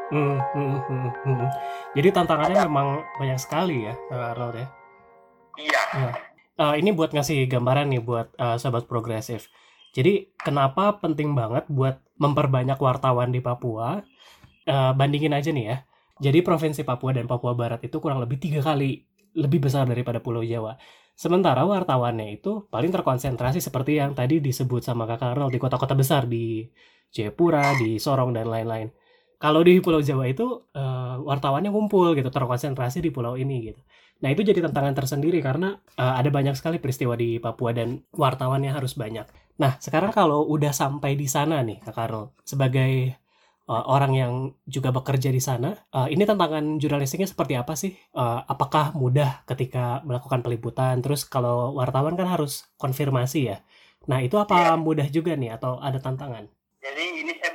Hmm, 0.09 0.41
hmm, 0.41 0.77
hmm, 0.89 1.11
hmm. 1.25 1.49
Jadi 1.97 2.09
tantangannya 2.13 2.61
ada. 2.61 2.69
memang 2.69 3.05
banyak 3.21 3.41
sekali 3.41 3.89
ya, 3.89 3.95
Arnold 4.13 4.57
ya. 4.57 4.69
Iya. 5.61 5.83
Ya. 5.97 6.28
Uh, 6.59 6.75
ini 6.75 6.91
buat 6.91 7.15
ngasih 7.15 7.47
gambaran 7.47 7.87
nih 7.95 8.03
buat 8.03 8.35
uh, 8.35 8.59
sobat 8.59 8.91
progresif. 8.91 9.47
Jadi 9.95 10.35
kenapa 10.35 10.99
penting 10.99 11.39
banget 11.39 11.71
buat 11.71 12.03
memperbanyak 12.19 12.75
wartawan 12.83 13.31
di 13.31 13.39
Papua 13.39 14.03
uh, 14.67 14.93
bandingin 14.93 15.39
aja 15.39 15.55
nih 15.55 15.65
ya. 15.71 15.77
Jadi 16.19 16.43
provinsi 16.43 16.83
Papua 16.83 17.15
dan 17.15 17.31
Papua 17.31 17.55
Barat 17.55 17.79
itu 17.87 18.03
kurang 18.03 18.19
lebih 18.19 18.43
tiga 18.43 18.59
kali 18.59 19.07
lebih 19.39 19.71
besar 19.71 19.87
daripada 19.87 20.19
Pulau 20.19 20.43
Jawa. 20.43 20.75
Sementara 21.15 21.63
wartawannya 21.63 22.43
itu 22.43 22.67
paling 22.67 22.91
terkonsentrasi 22.91 23.63
seperti 23.63 24.03
yang 24.03 24.19
tadi 24.19 24.43
disebut 24.43 24.83
sama 24.83 25.07
Kakak 25.07 25.39
Arnold 25.39 25.55
di 25.55 25.63
kota-kota 25.63 25.95
besar 25.95 26.27
di 26.27 26.67
Jayapura, 27.15 27.79
di 27.79 28.03
Sorong 28.03 28.35
dan 28.35 28.51
lain-lain. 28.51 28.91
Kalau 29.39 29.63
di 29.63 29.79
Pulau 29.79 30.03
Jawa 30.03 30.27
itu 30.27 30.47
wartawannya 31.23 31.71
ngumpul 31.71 32.19
gitu, 32.19 32.27
terkonsentrasi 32.35 32.99
di 32.99 33.15
pulau 33.15 33.39
ini 33.39 33.71
gitu. 33.71 33.79
Nah 34.19 34.29
itu 34.35 34.43
jadi 34.43 34.65
tantangan 34.67 34.95
tersendiri 34.99 35.39
karena 35.39 35.79
uh, 35.99 36.15
ada 36.19 36.29
banyak 36.29 36.59
sekali 36.59 36.83
peristiwa 36.83 37.15
di 37.15 37.39
Papua 37.39 37.71
dan 37.71 38.03
wartawannya 38.11 38.75
harus 38.75 38.99
banyak. 38.99 39.27
Nah 39.63 39.79
sekarang 39.79 40.11
kalau 40.11 40.47
udah 40.47 40.75
sampai 40.75 41.15
di 41.15 41.31
sana 41.31 41.63
nih 41.63 41.79
Kak 41.83 41.99
Arnold 41.99 42.35
sebagai 42.43 43.15
uh, 43.71 43.85
orang 43.87 44.13
yang 44.19 44.33
juga 44.67 44.91
bekerja 44.91 45.31
di 45.31 45.39
sana. 45.39 45.77
Uh, 45.95 46.11
ini 46.11 46.27
tantangan 46.27 46.83
jurnalistiknya 46.83 47.31
seperti 47.31 47.55
apa 47.55 47.79
sih? 47.79 47.95
Uh, 48.15 48.43
apakah 48.47 48.97
mudah 48.99 49.47
ketika 49.47 50.03
melakukan 50.03 50.43
peliputan? 50.43 50.99
Terus 50.99 51.23
kalau 51.23 51.79
wartawan 51.79 52.19
kan 52.19 52.27
harus 52.27 52.67
konfirmasi 52.75 53.55
ya. 53.55 53.59
Nah 54.11 54.19
itu 54.25 54.35
apa 54.41 54.75
ya. 54.75 54.81
mudah 54.81 55.07
juga 55.13 55.39
nih 55.39 55.55
atau 55.55 55.79
ada 55.79 56.03
tantangan? 56.03 56.49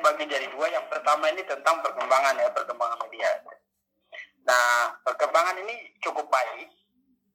bagi 0.03 0.27
jadi 0.27 0.45
dua. 0.51 0.67
Yang 0.67 0.85
pertama 0.91 1.31
ini 1.31 1.41
tentang 1.47 1.79
perkembangan 1.79 2.35
ya, 2.35 2.49
perkembangan 2.51 2.97
media. 3.07 3.29
Nah, 4.43 4.91
perkembangan 5.07 5.59
ini 5.63 5.95
cukup 6.03 6.27
baik 6.27 6.67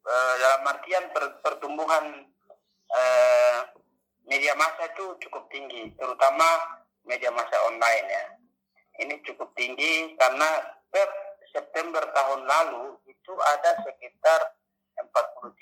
uh, 0.04 0.34
dalam 0.36 0.62
artian 0.68 1.04
per, 1.12 1.40
pertumbuhan 1.40 2.28
uh, 2.92 3.58
media 4.28 4.52
massa 4.56 4.92
itu 4.92 5.16
cukup 5.24 5.48
tinggi, 5.48 5.92
terutama 5.96 6.44
media 7.08 7.32
massa 7.32 7.56
online 7.64 8.06
ya. 8.08 8.24
Ini 8.98 9.14
cukup 9.24 9.54
tinggi 9.56 10.18
karena 10.18 10.48
per 10.92 11.08
September 11.48 12.02
tahun 12.12 12.44
lalu 12.44 12.98
itu 13.08 13.32
ada 13.56 13.80
sekitar 13.86 14.40
43. 14.98 15.54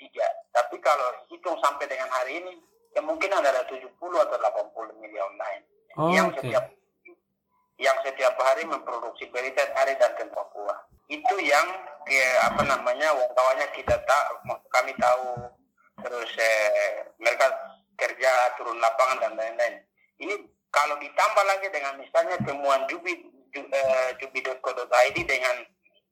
Tapi 0.51 0.75
kalau 0.81 1.09
hitung 1.29 1.55
sampai 1.61 1.85
dengan 1.85 2.09
hari 2.11 2.43
ini, 2.43 2.59
ya 2.97 3.01
mungkin 3.05 3.29
ada 3.29 3.61
70 3.69 3.93
atau 3.93 4.37
80 4.41 4.97
media 4.97 5.21
online 5.21 5.63
oh, 6.01 6.09
yang 6.09 6.33
okay. 6.33 6.49
setiap 6.49 6.65
yang 7.77 7.97
setiap 8.01 8.33
hari 8.41 8.65
memproduksi 8.65 9.29
berita 9.29 9.61
hari 9.77 9.93
dan 10.01 10.17
tempo 10.17 10.41
Papua. 10.41 10.73
Itu 11.07 11.35
yang 11.39 11.67
ya, 12.07 12.51
apa 12.51 12.61
namanya 12.67 13.15
wartawannya 13.15 13.67
kita 13.75 13.95
tak 14.03 14.23
kami 14.71 14.91
tahu 14.99 15.51
terus 16.03 16.31
eh, 16.37 17.07
mereka 17.17 17.47
kerja 17.97 18.53
turun 18.59 18.77
lapangan 18.77 19.23
dan 19.23 19.33
lain-lain. 19.33 19.75
Ini 20.21 20.35
kalau 20.69 20.99
ditambah 20.99 21.43
lagi 21.47 21.67
dengan 21.73 21.97
misalnya 21.97 22.37
temuan 22.45 22.85
Jubi 22.85 23.17
uh, 23.57 24.09
jubi.co.id 24.21 25.17
dengan 25.25 25.55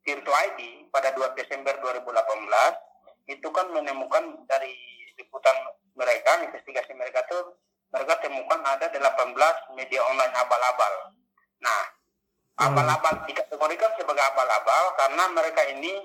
Virtu 0.05 0.31
ID 0.31 0.89
pada 0.89 1.13
2 1.13 1.37
Desember 1.37 1.73
2018 1.81 3.35
itu 3.35 3.47
kan 3.49 3.69
menemukan 3.73 4.45
dari 4.45 4.73
liputan 5.17 5.57
mereka, 5.97 6.45
investigasi 6.45 6.93
mereka 6.93 7.25
tuh 7.29 7.57
mereka 7.93 8.17
temukan 8.21 8.59
ada 8.65 8.89
18 8.89 9.33
media 9.77 10.01
online 10.05 10.33
abal-abal. 10.33 10.93
Nah. 11.61 12.04
Abal-abal 12.55 13.27
dikategorikan 13.27 13.91
sebagai 13.99 14.23
abal-abal 14.31 14.83
karena 14.95 15.23
mereka 15.35 15.61
ini 15.75 15.99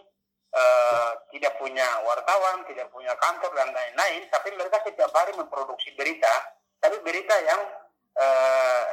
uh, 0.54 1.10
tidak 1.30 1.54
punya 1.62 1.86
wartawan, 2.02 2.66
tidak 2.66 2.90
punya 2.90 3.14
kantor 3.18 3.54
dan 3.54 3.70
lain-lain, 3.70 4.26
tapi 4.30 4.50
mereka 4.58 4.82
setiap 4.82 5.10
hari 5.14 5.34
memproduksi 5.38 5.94
berita, 5.94 6.30
tapi 6.82 6.98
berita 7.06 7.34
yang 7.46 7.60
uh, 8.18 8.84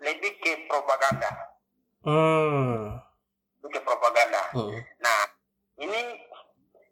lebih 0.00 0.38
ke 0.40 0.64
propaganda. 0.70 1.30
Hmm. 2.06 2.96
Itu 3.60 3.68
ke 3.68 3.80
propaganda. 3.84 4.48
Hmm. 4.54 4.80
Nah, 5.02 5.20
ini 5.82 6.24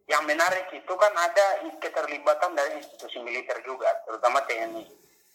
yang 0.07 0.23
menarik 0.29 0.71
itu 0.71 0.93
kan 0.95 1.13
ada 1.15 1.67
keterlibatan 1.83 2.55
dari 2.55 2.79
institusi 2.79 3.19
militer 3.23 3.59
juga, 3.65 3.91
terutama 4.07 4.43
TNI. 4.47 4.85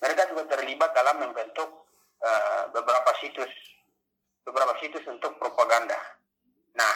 Mereka 0.01 0.34
juga 0.34 0.58
terlibat 0.58 0.96
dalam 0.96 1.22
membentuk 1.22 1.70
uh, 2.24 2.63
beberapa 2.72 3.12
situs, 3.20 3.51
beberapa 4.45 4.74
situs 4.81 5.05
untuk 5.07 5.38
propaganda. 5.38 5.98
Nah, 6.77 6.95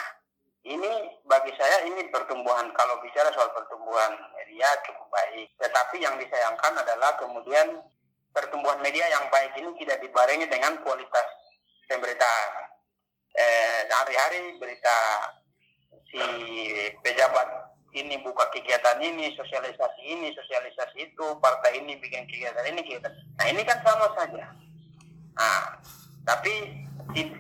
ini 0.66 1.14
bagi 1.30 1.54
saya 1.58 1.86
ini 1.86 2.10
pertumbuhan 2.10 2.74
kalau 2.74 2.98
bicara 3.06 3.30
soal 3.34 3.54
pertumbuhan 3.54 4.18
media 4.34 4.66
cukup 4.86 5.08
baik. 5.14 5.48
Tetapi 5.62 6.02
yang 6.02 6.18
disayangkan 6.18 6.74
adalah 6.82 7.14
kemudian 7.22 7.86
pertumbuhan 8.34 8.82
media 8.82 9.06
yang 9.08 9.30
baik 9.30 9.54
ini 9.56 9.72
tidak 9.80 10.02
dibarengi 10.02 10.50
dengan 10.50 10.82
kualitas 10.82 11.28
pemberitaan 11.86 12.52
eh, 13.38 13.86
hari-hari 13.94 14.58
berita 14.58 14.98
si 16.10 16.22
pejabat 17.04 17.76
ini 17.96 18.20
buka 18.20 18.52
kegiatan 18.52 19.00
ini, 19.00 19.32
sosialisasi 19.40 20.04
ini, 20.04 20.28
sosialisasi 20.36 21.14
itu, 21.14 21.26
partai 21.40 21.80
ini 21.80 21.96
bikin 21.96 22.28
kegiatan 22.28 22.66
ini, 22.68 22.84
kegiatan. 22.84 23.14
Nah 23.40 23.46
ini 23.48 23.64
kan 23.64 23.80
sama 23.88 24.12
saja. 24.20 24.52
Nah, 25.36 25.80
tapi 26.28 26.76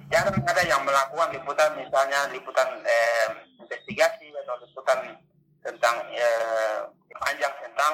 jarang 0.08 0.40
ada 0.48 0.64
yang 0.64 0.82
melakukan 0.88 1.36
liputan, 1.36 1.76
misalnya 1.76 2.32
liputan 2.32 2.70
eh, 2.86 3.28
investigasi 3.60 4.32
atau 4.32 4.56
liputan 4.64 5.20
tentang 5.66 5.96
eh, 6.16 6.80
panjang 7.20 7.54
tentang 7.60 7.94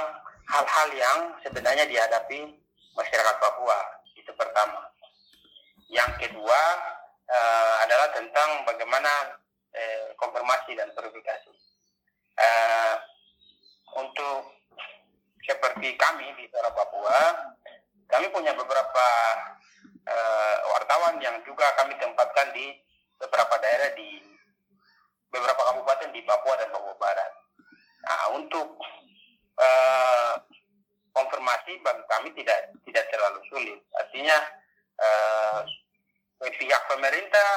hal-hal 0.52 0.88
yang 0.94 1.18
sebenarnya 1.42 1.88
dihadapi 1.88 2.52
masyarakat 2.94 3.36
Papua. 3.40 3.80
Itu 4.14 4.36
pertama. 4.36 4.92
Yang 5.92 6.12
kedua, 6.24 6.62
uh, 7.32 7.76
adalah 7.84 8.08
tentang 8.16 8.64
bagaimana 8.68 9.12
uh, 9.76 10.08
konfirmasi 10.20 10.76
dan 10.76 10.92
verifikasi. 10.96 11.52
Uh, 12.40 12.96
untuk 14.00 14.56
seperti 15.44 16.00
kami 16.00 16.32
di 16.40 16.48
Suara 16.48 16.72
Papua, 16.72 17.20
kami 18.08 18.28
punya 18.32 18.56
beberapa 18.56 19.08
uh, 20.08 20.56
wartawan 20.74 21.18
yang 21.22 21.38
juga 21.46 21.68
kami 21.78 21.94
tempatkan 21.98 22.54
di 22.56 22.78
beberapa 23.22 23.56
daerah 23.62 23.94
di 23.94 24.22
beberapa 25.32 25.62
kabupaten 25.72 26.10
di 26.12 26.22
Papua 26.28 26.56
dan 26.60 26.70
Papua 26.74 26.96
Barat. 27.00 27.32
Nah, 28.02 28.22
untuk 28.36 28.76
uh, 29.62 30.34
konfirmasi 31.14 31.80
bagi 31.84 32.04
kami 32.08 32.30
tidak 32.36 32.72
tidak 32.88 33.06
terlalu 33.12 33.40
sulit. 33.52 33.80
Artinya 34.00 34.38
uh, 35.00 35.62
pihak 36.42 36.82
pemerintah 36.90 37.50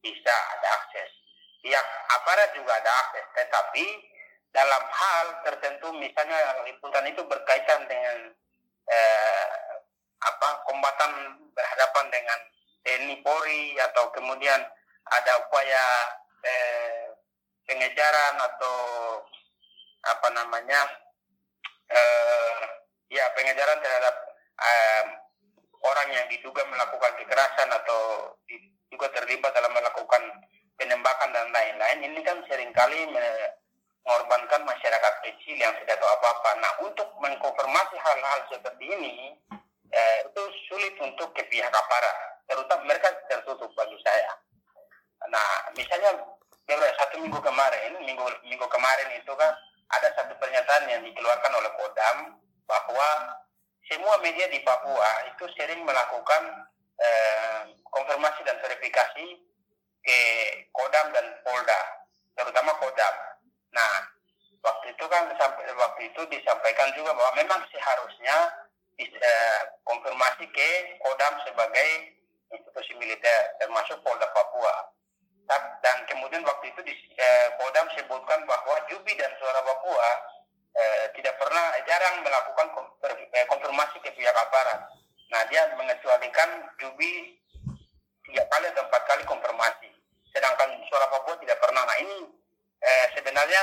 bisa 0.00 0.34
ada 0.56 0.68
akses, 0.80 1.10
pihak 1.60 1.86
aparat 2.14 2.54
juga 2.54 2.72
ada 2.78 2.90
akses, 3.04 3.26
tetapi 3.36 3.84
dalam 4.50 4.82
hal 4.82 5.26
tertentu 5.46 5.94
misalnya 5.94 6.38
liputan 6.66 7.06
itu 7.06 7.22
berkaitan 7.22 7.86
dengan 7.86 8.34
eh, 8.90 9.46
apa 10.20 10.48
kombatan 10.68 11.12
berhadapan 11.56 12.06
dengan 12.12 12.38
TNI 12.84 13.16
Polri 13.24 13.76
atau 13.80 14.08
kemudian 14.12 14.60
ada 15.10 15.32
upaya 15.44 15.84
eh, 16.44 17.04
pengejaran 17.64 18.34
atau 18.40 18.76
apa 20.00 20.28
namanya 20.32 20.80
eh, 21.88 22.60
ya 23.12 23.24
pengejaran 23.36 23.80
terhadap 23.80 24.14
eh, 24.60 25.04
orang 25.80 26.08
yang 26.12 26.26
diduga 26.28 26.64
melakukan 26.68 27.12
kekerasan 27.20 27.68
atau 27.72 28.32
juga 28.92 29.08
terlibat 29.16 29.52
dalam 29.56 29.72
melakukan 29.72 30.22
penembakan 30.76 31.30
dan 31.32 31.48
lain-lain 31.52 32.00
ini 32.04 32.20
kan 32.24 32.40
sering 32.48 32.72
kali 32.72 33.08
mengorbankan 34.04 34.64
masyarakat 34.64 35.14
kecil 35.24 35.56
yang 35.56 35.72
tidak 35.84 36.00
tahu 36.00 36.08
apa-apa. 36.08 36.50
Nah 36.58 36.72
untuk 36.84 37.08
mengkonfirmasi 37.20 37.96
hal-hal 38.00 38.38
seperti 38.48 38.84
ini 38.88 39.36
eh, 39.90 40.16
itu 40.26 40.42
sulit 40.70 40.94
untuk 41.02 41.34
ke 41.34 41.42
pihak 41.50 41.70
aparat, 41.70 42.16
terutama 42.46 42.86
mereka 42.86 43.10
tertutup 43.26 43.70
bagi 43.74 43.98
saya. 44.06 44.32
Nah 45.28 45.70
misalnya 45.74 46.14
satu 46.70 47.18
minggu 47.18 47.40
kemarin, 47.42 47.98
minggu 48.02 48.24
minggu 48.46 48.66
kemarin 48.70 49.10
itu 49.18 49.32
kan 49.34 49.50
ada 49.90 50.08
satu 50.14 50.32
pernyataan 50.38 50.86
yang 50.86 51.02
dikeluarkan 51.02 51.52
oleh 51.58 51.70
Kodam 51.74 52.16
bahwa 52.70 53.08
semua 53.90 54.14
media 54.22 54.46
di 54.46 54.62
Papua 54.62 55.26
itu 55.34 55.50
sering 55.58 55.82
melakukan 55.82 56.42
eh, 57.02 57.74
konfirmasi 57.90 58.46
dan 58.46 58.56
verifikasi 58.62 59.26
ke 60.00 60.20
Kodam 60.70 61.10
dan 61.10 61.26
Polda, 61.42 61.80
terutama 62.38 62.70
Kodam. 62.78 63.14
Nah, 63.74 63.92
waktu 64.62 64.94
itu 64.94 65.04
kan 65.10 65.26
waktu 65.74 66.00
itu 66.06 66.22
disampaikan 66.30 66.94
juga 66.94 67.12
bahwa 67.12 67.32
memang 67.36 67.60
seharusnya 67.74 68.36
eh, 69.06 69.60
konfirmasi 69.84 70.44
ke 70.52 70.70
Kodam 71.00 71.34
sebagai 71.46 71.88
institusi 72.50 72.92
militer 72.98 73.56
termasuk 73.62 74.00
Polda 74.02 74.26
Papua. 74.34 74.90
Dan 75.82 76.06
kemudian 76.06 76.46
waktu 76.46 76.70
itu 76.70 76.80
di, 76.86 76.94
eh, 77.18 77.48
Kodam 77.58 77.90
sebutkan 77.98 78.46
bahwa 78.46 78.76
Jubi 78.86 79.12
dan 79.18 79.34
Suara 79.38 79.60
Papua 79.66 80.10
eh, 80.70 81.04
tidak 81.18 81.34
pernah 81.42 81.74
jarang 81.82 82.22
melakukan 82.22 82.66
eh, 83.34 83.46
konfirmasi 83.50 83.98
ke 83.98 84.10
pihak 84.14 84.36
aparat. 84.36 84.86
Nah 85.30 85.42
dia 85.50 85.66
mengecualikan 85.74 86.70
Jubi 86.78 87.34
tiga 88.26 88.46
kali 88.46 88.70
atau 88.70 88.86
empat 88.86 89.02
kali 89.10 89.22
konfirmasi. 89.26 89.90
Sedangkan 90.30 90.70
suara 90.86 91.10
Papua 91.10 91.34
tidak 91.42 91.58
pernah. 91.58 91.82
Nah 91.82 91.96
ini 91.98 92.30
eh, 92.78 93.06
sebenarnya 93.18 93.62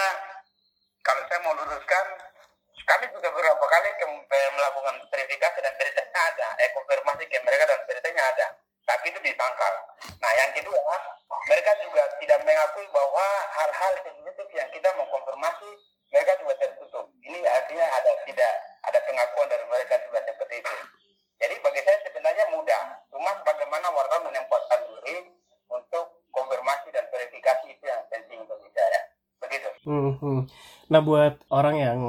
kalau 1.08 1.24
saya 1.32 1.40
mau 1.40 1.56
luruskan, 1.56 2.06
kami 2.86 3.06
juga 3.10 3.28
beberapa 3.34 3.66
kali 3.66 3.90
ke, 3.98 4.06
eh, 4.06 4.50
melakukan 4.54 4.96
verifikasi 5.10 5.58
dan 5.64 5.74
beritanya 5.80 6.20
ada, 6.34 6.48
eh, 6.62 6.70
konfirmasi 6.76 7.24
ke 7.26 7.38
mereka 7.42 7.64
dan 7.66 7.80
beritanya 7.90 8.24
ada. 8.36 8.48
Tapi 8.88 9.06
itu 9.12 9.20
ditangkal. 9.20 9.74
Nah 10.24 10.32
yang 10.38 10.52
kedua, 10.56 10.96
mereka 11.48 11.72
juga 11.84 12.04
tidak 12.24 12.40
mengakui 12.48 12.88
bahwa 12.94 13.26
hal-hal 13.52 13.94
sensitif 14.00 14.48
yang 14.56 14.70
kita 14.72 14.88
mau 14.96 15.08
konfirmasi 15.12 15.70
mereka 16.12 16.32
juga 16.40 16.54
tertutup. 16.56 17.06
Ini 17.20 17.44
artinya 17.44 17.84
ada 17.84 18.12
tidak 18.24 18.54
ada 18.88 19.00
pengakuan 19.04 19.48
dari 19.52 19.66
mereka 19.68 19.96
juga 20.08 20.20
seperti 20.24 20.56
itu. 20.64 20.76
Jadi 21.38 21.56
bagi 21.62 21.82
saya 21.84 21.98
sebenarnya 22.08 22.46
mudah. 22.56 22.84
Cuma 23.12 23.32
bagaimana 23.44 23.88
warga 23.92 24.18
menempatkan 24.24 24.80
diri 24.88 25.36
untuk 25.68 26.24
konfirmasi 26.32 26.88
dan 26.96 27.06
verifikasi 27.12 27.66
itu 27.68 27.84
yang 27.84 28.02
penting 28.08 28.40
bagi 28.48 28.70
saya. 28.72 29.00
Begitu. 29.44 29.70
Hmm, 29.86 30.14
hmm. 30.18 30.42
Nah 30.90 31.02
buat 31.04 31.36
orang 31.52 31.76
yang 31.78 32.00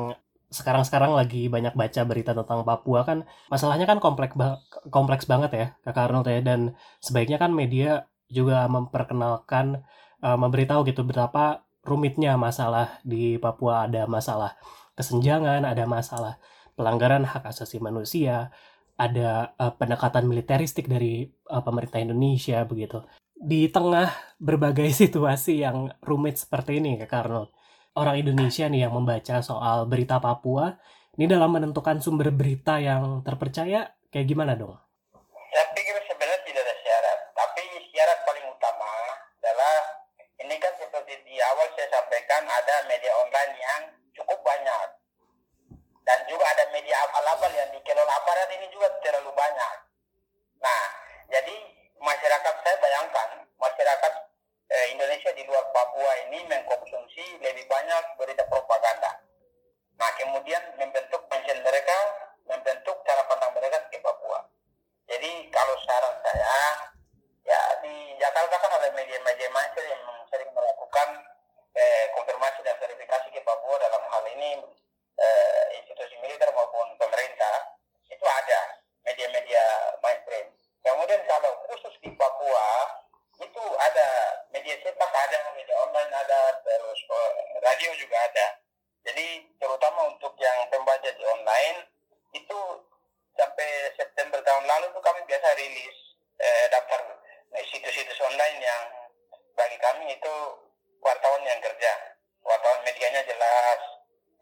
sekarang-sekarang 0.68 1.16
lagi 1.16 1.48
banyak 1.48 1.72
baca 1.72 2.04
berita 2.04 2.36
tentang 2.36 2.60
Papua 2.60 3.00
kan 3.08 3.24
masalahnya 3.48 3.88
kan 3.88 4.04
kompleks 4.04 4.36
ba 4.36 4.60
kompleks 4.92 5.24
banget 5.24 5.50
ya 5.56 5.66
Kak 5.88 6.12
Arnold 6.12 6.28
ya 6.28 6.44
dan 6.44 6.76
sebaiknya 7.00 7.40
kan 7.40 7.56
media 7.56 8.04
juga 8.28 8.68
memperkenalkan 8.68 9.80
uh, 10.20 10.36
memberitahu 10.36 10.84
gitu 10.84 11.08
betapa 11.08 11.64
rumitnya 11.88 12.36
masalah 12.36 13.00
di 13.00 13.40
Papua 13.40 13.88
ada 13.88 14.04
masalah 14.04 14.60
kesenjangan, 14.92 15.64
ada 15.64 15.88
masalah 15.88 16.36
pelanggaran 16.76 17.24
hak 17.24 17.48
asasi 17.48 17.80
manusia, 17.80 18.52
ada 19.00 19.56
uh, 19.56 19.72
pendekatan 19.72 20.28
militeristik 20.28 20.84
dari 20.84 21.32
uh, 21.48 21.64
pemerintah 21.64 22.04
Indonesia 22.04 22.60
begitu. 22.68 23.00
Di 23.32 23.72
tengah 23.72 24.12
berbagai 24.36 24.92
situasi 25.08 25.64
yang 25.64 25.96
rumit 26.04 26.36
seperti 26.36 26.76
ini, 26.76 27.00
Kak 27.00 27.24
Arnold, 27.24 27.56
orang 27.98 28.22
Indonesia 28.22 28.70
nih 28.70 28.86
yang 28.86 28.94
membaca 28.94 29.42
soal 29.42 29.90
berita 29.90 30.22
Papua, 30.22 30.78
ini 31.18 31.26
dalam 31.26 31.50
menentukan 31.50 31.98
sumber 31.98 32.30
berita 32.30 32.78
yang 32.78 33.26
terpercaya, 33.26 33.90
kayak 34.14 34.26
gimana 34.30 34.54
dong? 34.54 34.78
Saya 35.50 35.66
pikir 35.74 35.98
sebenarnya 36.06 36.40
tidak 36.46 36.62
ada 36.62 36.74
syarat, 36.78 37.18
tapi 37.34 37.64
syarat 37.90 38.18
paling 38.22 38.46
utama 38.46 38.90
adalah 39.42 39.76
ini 40.38 40.54
kan 40.62 40.72
seperti 40.78 41.18
di 41.26 41.34
awal 41.42 41.66
saya 41.74 41.90
sampaikan 41.90 42.46
ada 42.46 42.86
media 42.86 43.10
online 43.26 43.52
yang 43.58 43.82
cukup 44.14 44.38
banyak 44.46 44.88
dan 46.06 46.18
juga 46.30 46.46
ada 46.46 46.64
media 46.70 46.96
abal-abal 47.10 47.50
yang 47.52 47.68
dikelola 47.74 48.12
aparat 48.22 48.48
ini 48.54 48.70
juga 48.70 48.88
terlalu 49.02 49.34
banyak. 49.34 49.74
Nah, 50.62 50.82
jadi 51.28 51.54
masyarakat 51.98 52.54
saya 52.62 52.76
bayangkan 52.78 53.28
masyarakat 53.58 54.12
eh, 54.68 54.86
Indonesia 54.92 55.32
di 55.32 55.42
luar 55.48 55.64
Papua 55.72 56.12
ini 56.28 56.44
mengkonsumsi 56.44 57.40
lebih 57.40 57.64
banyak 57.68 58.04
berita 58.20 58.44
propaganda. 58.46 59.20
Nah, 59.98 60.10
kemudian 60.14 60.62
membentuk 60.78 61.26
mindset 61.26 61.58
mereka, 61.64 61.98
membentuk 62.46 62.96
cara 63.02 63.22
pandang 63.26 63.52
mereka 63.56 63.82
ke 63.90 63.98
Papua. 63.98 64.46
Jadi 65.08 65.48
kalau 65.50 65.74
saran 65.82 66.16
saya, 66.20 66.60
ya 67.48 67.60
di 67.80 68.14
Jakarta 68.20 68.60
kan 68.60 68.72
ada 68.76 68.88
media-media 68.92 69.48
masyarakat 69.50 69.88
yang 69.88 70.04
sering 70.28 70.50
melakukan 70.52 71.08
eh, 71.72 72.06
konfirmasi 72.12 72.60
dan 72.60 72.76
verifikasi 72.76 73.28
ke 73.32 73.40
Papua 73.40 73.80
dalam 73.80 74.04
hal 74.04 74.24
ini 74.36 74.60
eh, 75.16 75.64
institusi 75.80 76.14
militer 76.20 76.52
maupun 76.52 76.92
pemerintah 77.00 77.72
itu 78.12 78.24
ada 78.24 78.60
media-media 79.08 79.64
mainstream. 80.04 80.46
Kemudian 80.84 81.24
kalau 81.24 81.52
khusus 81.66 81.94
di 82.04 82.12
Papua 82.14 82.68
itu 83.38 83.64
ada 83.80 84.08
media 84.50 84.74
cetak 84.82 85.12
ada, 85.14 85.38
media 85.54 85.76
online 85.88 86.12
ada, 86.12 86.40
terus 86.60 87.00
eh, 87.08 87.32
radio 87.64 87.90
juga 87.96 88.16
ada. 88.28 88.46
Jadi 89.08 89.56
terutama 89.56 90.10
untuk 90.10 90.36
yang 90.36 90.68
pembaca 90.68 91.08
di 91.08 91.24
online 91.24 91.80
itu 92.36 92.58
sampai 93.38 93.94
September 93.94 94.42
tahun 94.42 94.66
lalu 94.66 94.90
tuh 94.92 95.02
kami 95.02 95.22
biasa 95.24 95.48
rilis 95.54 95.96
eh, 96.42 96.66
daftar 96.68 97.00
situs-situs 97.70 98.18
online 98.26 98.58
yang 98.58 98.82
bagi 99.54 99.78
kami 99.78 100.12
itu 100.12 100.34
wartawan 101.02 101.42
yang 101.46 101.58
kerja. 101.62 101.92
Wartawan 102.42 102.80
medianya 102.82 103.22
jelas, 103.22 103.80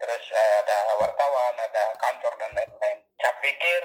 terus 0.01 0.25
eh, 0.33 0.53
ada 0.65 0.79
wartawan, 1.01 1.55
ada 1.61 1.85
kantor 2.01 2.33
dan 2.41 2.51
lain-lain. 2.57 2.99
Saya 3.21 3.35
pikir 3.45 3.81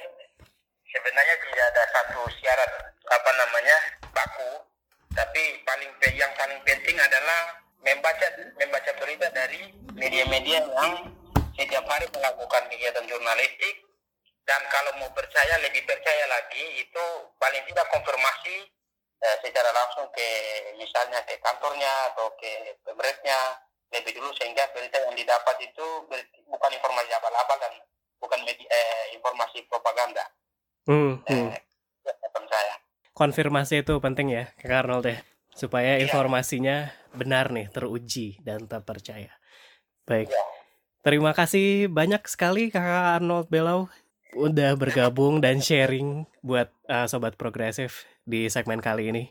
sebenarnya 0.92 1.36
tidak 1.40 1.66
ada 1.76 1.84
satu 2.00 2.22
syarat 2.40 2.72
apa 3.12 3.32
namanya 3.38 3.78
baku, 4.12 4.52
tapi 5.16 5.64
paling 5.68 5.92
yang 6.16 6.32
paling 6.36 6.60
penting 6.64 6.98
adalah 7.00 7.60
membaca 7.82 8.28
membaca 8.60 8.92
berita 9.00 9.28
dari 9.34 9.74
media-media 9.98 10.60
yang 10.64 10.94
setiap 11.58 11.84
hari 11.88 12.08
melakukan 12.14 12.64
kegiatan 12.72 13.06
jurnalistik 13.10 13.76
dan 14.46 14.62
kalau 14.70 14.92
mau 15.02 15.10
percaya 15.14 15.56
lebih 15.64 15.84
percaya 15.86 16.26
lagi 16.28 16.82
itu 16.82 17.06
paling 17.38 17.64
tidak 17.68 17.88
konfirmasi 17.92 18.68
eh, 19.22 19.38
secara 19.44 19.70
langsung 19.74 20.08
ke 20.14 20.28
misalnya 21.12 21.28
ke 21.28 21.36
kantornya 21.44 21.94
atau 22.16 22.32
ke 22.40 22.80
pemerintahnya 22.88 23.40
lebih 23.92 24.16
dulu 24.16 24.32
sehingga 24.40 24.64
berita 24.72 24.96
yang 25.04 25.12
didapat 25.12 25.56
itu 25.60 25.88
bukan 26.48 26.72
informasi 26.72 27.12
abal-abal 27.12 27.58
dan 27.60 27.74
bukan 28.16 28.40
media, 28.48 28.64
eh, 28.72 29.12
informasi 29.20 29.68
propaganda. 29.68 30.24
Hmm, 30.88 31.20
hmm. 31.28 31.52
Eh, 31.52 31.60
ya, 32.08 32.14
saya. 32.48 32.76
Konfirmasi 33.12 33.84
itu 33.84 34.00
penting 34.00 34.32
ya, 34.32 34.48
Kak 34.56 34.88
Arnold 34.88 35.12
ya, 35.12 35.20
supaya 35.52 36.00
ya. 36.00 36.08
informasinya 36.08 36.96
benar 37.12 37.52
nih, 37.52 37.68
teruji 37.68 38.40
dan 38.48 38.72
terpercaya. 38.72 39.36
Baik. 40.08 40.32
Ya. 40.32 40.44
Terima 41.04 41.36
kasih 41.36 41.92
banyak 41.92 42.24
sekali 42.32 42.72
Kakak 42.72 43.20
Arnold 43.20 43.52
Belau 43.52 43.92
udah 44.32 44.80
bergabung 44.80 45.44
dan 45.44 45.60
sharing 45.60 46.24
buat 46.40 46.72
uh, 46.88 47.04
sobat 47.04 47.36
progresif 47.36 48.08
di 48.24 48.48
segmen 48.48 48.80
kali 48.80 49.12
ini. 49.12 49.24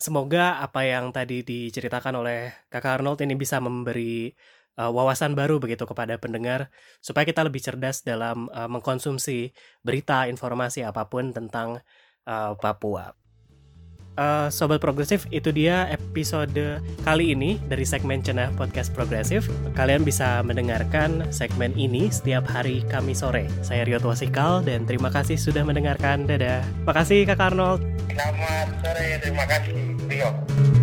Semoga 0.00 0.64
apa 0.64 0.88
yang 0.88 1.12
tadi 1.12 1.44
diceritakan 1.44 2.24
oleh 2.24 2.48
Kakak 2.72 3.04
Arnold 3.04 3.20
ini 3.20 3.36
bisa 3.36 3.60
memberi 3.60 4.32
uh, 4.80 4.88
wawasan 4.88 5.36
baru 5.36 5.60
begitu 5.60 5.84
kepada 5.84 6.16
pendengar 6.16 6.72
supaya 7.04 7.28
kita 7.28 7.44
lebih 7.44 7.60
cerdas 7.60 8.00
dalam 8.00 8.48
uh, 8.48 8.64
mengkonsumsi 8.64 9.52
berita 9.84 10.24
informasi 10.24 10.88
apa 10.88 11.04
pun 11.12 11.36
tentang 11.36 11.84
uh, 12.24 12.56
Papua. 12.56 13.19
Uh, 14.18 14.50
Sobat 14.50 14.82
Progresif, 14.82 15.24
itu 15.30 15.54
dia 15.54 15.86
episode 15.90 16.82
kali 17.06 17.32
ini 17.32 17.62
dari 17.70 17.86
segmen 17.86 18.20
Cenah 18.20 18.52
Podcast 18.58 18.90
Progresif. 18.90 19.46
Kalian 19.78 20.02
bisa 20.02 20.42
mendengarkan 20.42 21.24
segmen 21.30 21.70
ini 21.78 22.10
setiap 22.10 22.44
hari 22.48 22.82
Kamis 22.90 23.22
sore. 23.22 23.46
Saya 23.62 23.86
Rio 23.86 24.02
Wasikal 24.02 24.66
dan 24.66 24.84
terima 24.84 25.08
kasih 25.08 25.38
sudah 25.38 25.62
mendengarkan. 25.62 26.26
Dadah. 26.26 26.60
Makasih 26.84 27.28
Kak 27.28 27.52
Arnold. 27.52 27.80
Selamat 28.10 28.68
sore, 28.82 29.08
terima 29.22 29.44
kasih 29.46 29.78
Rio. 30.08 30.79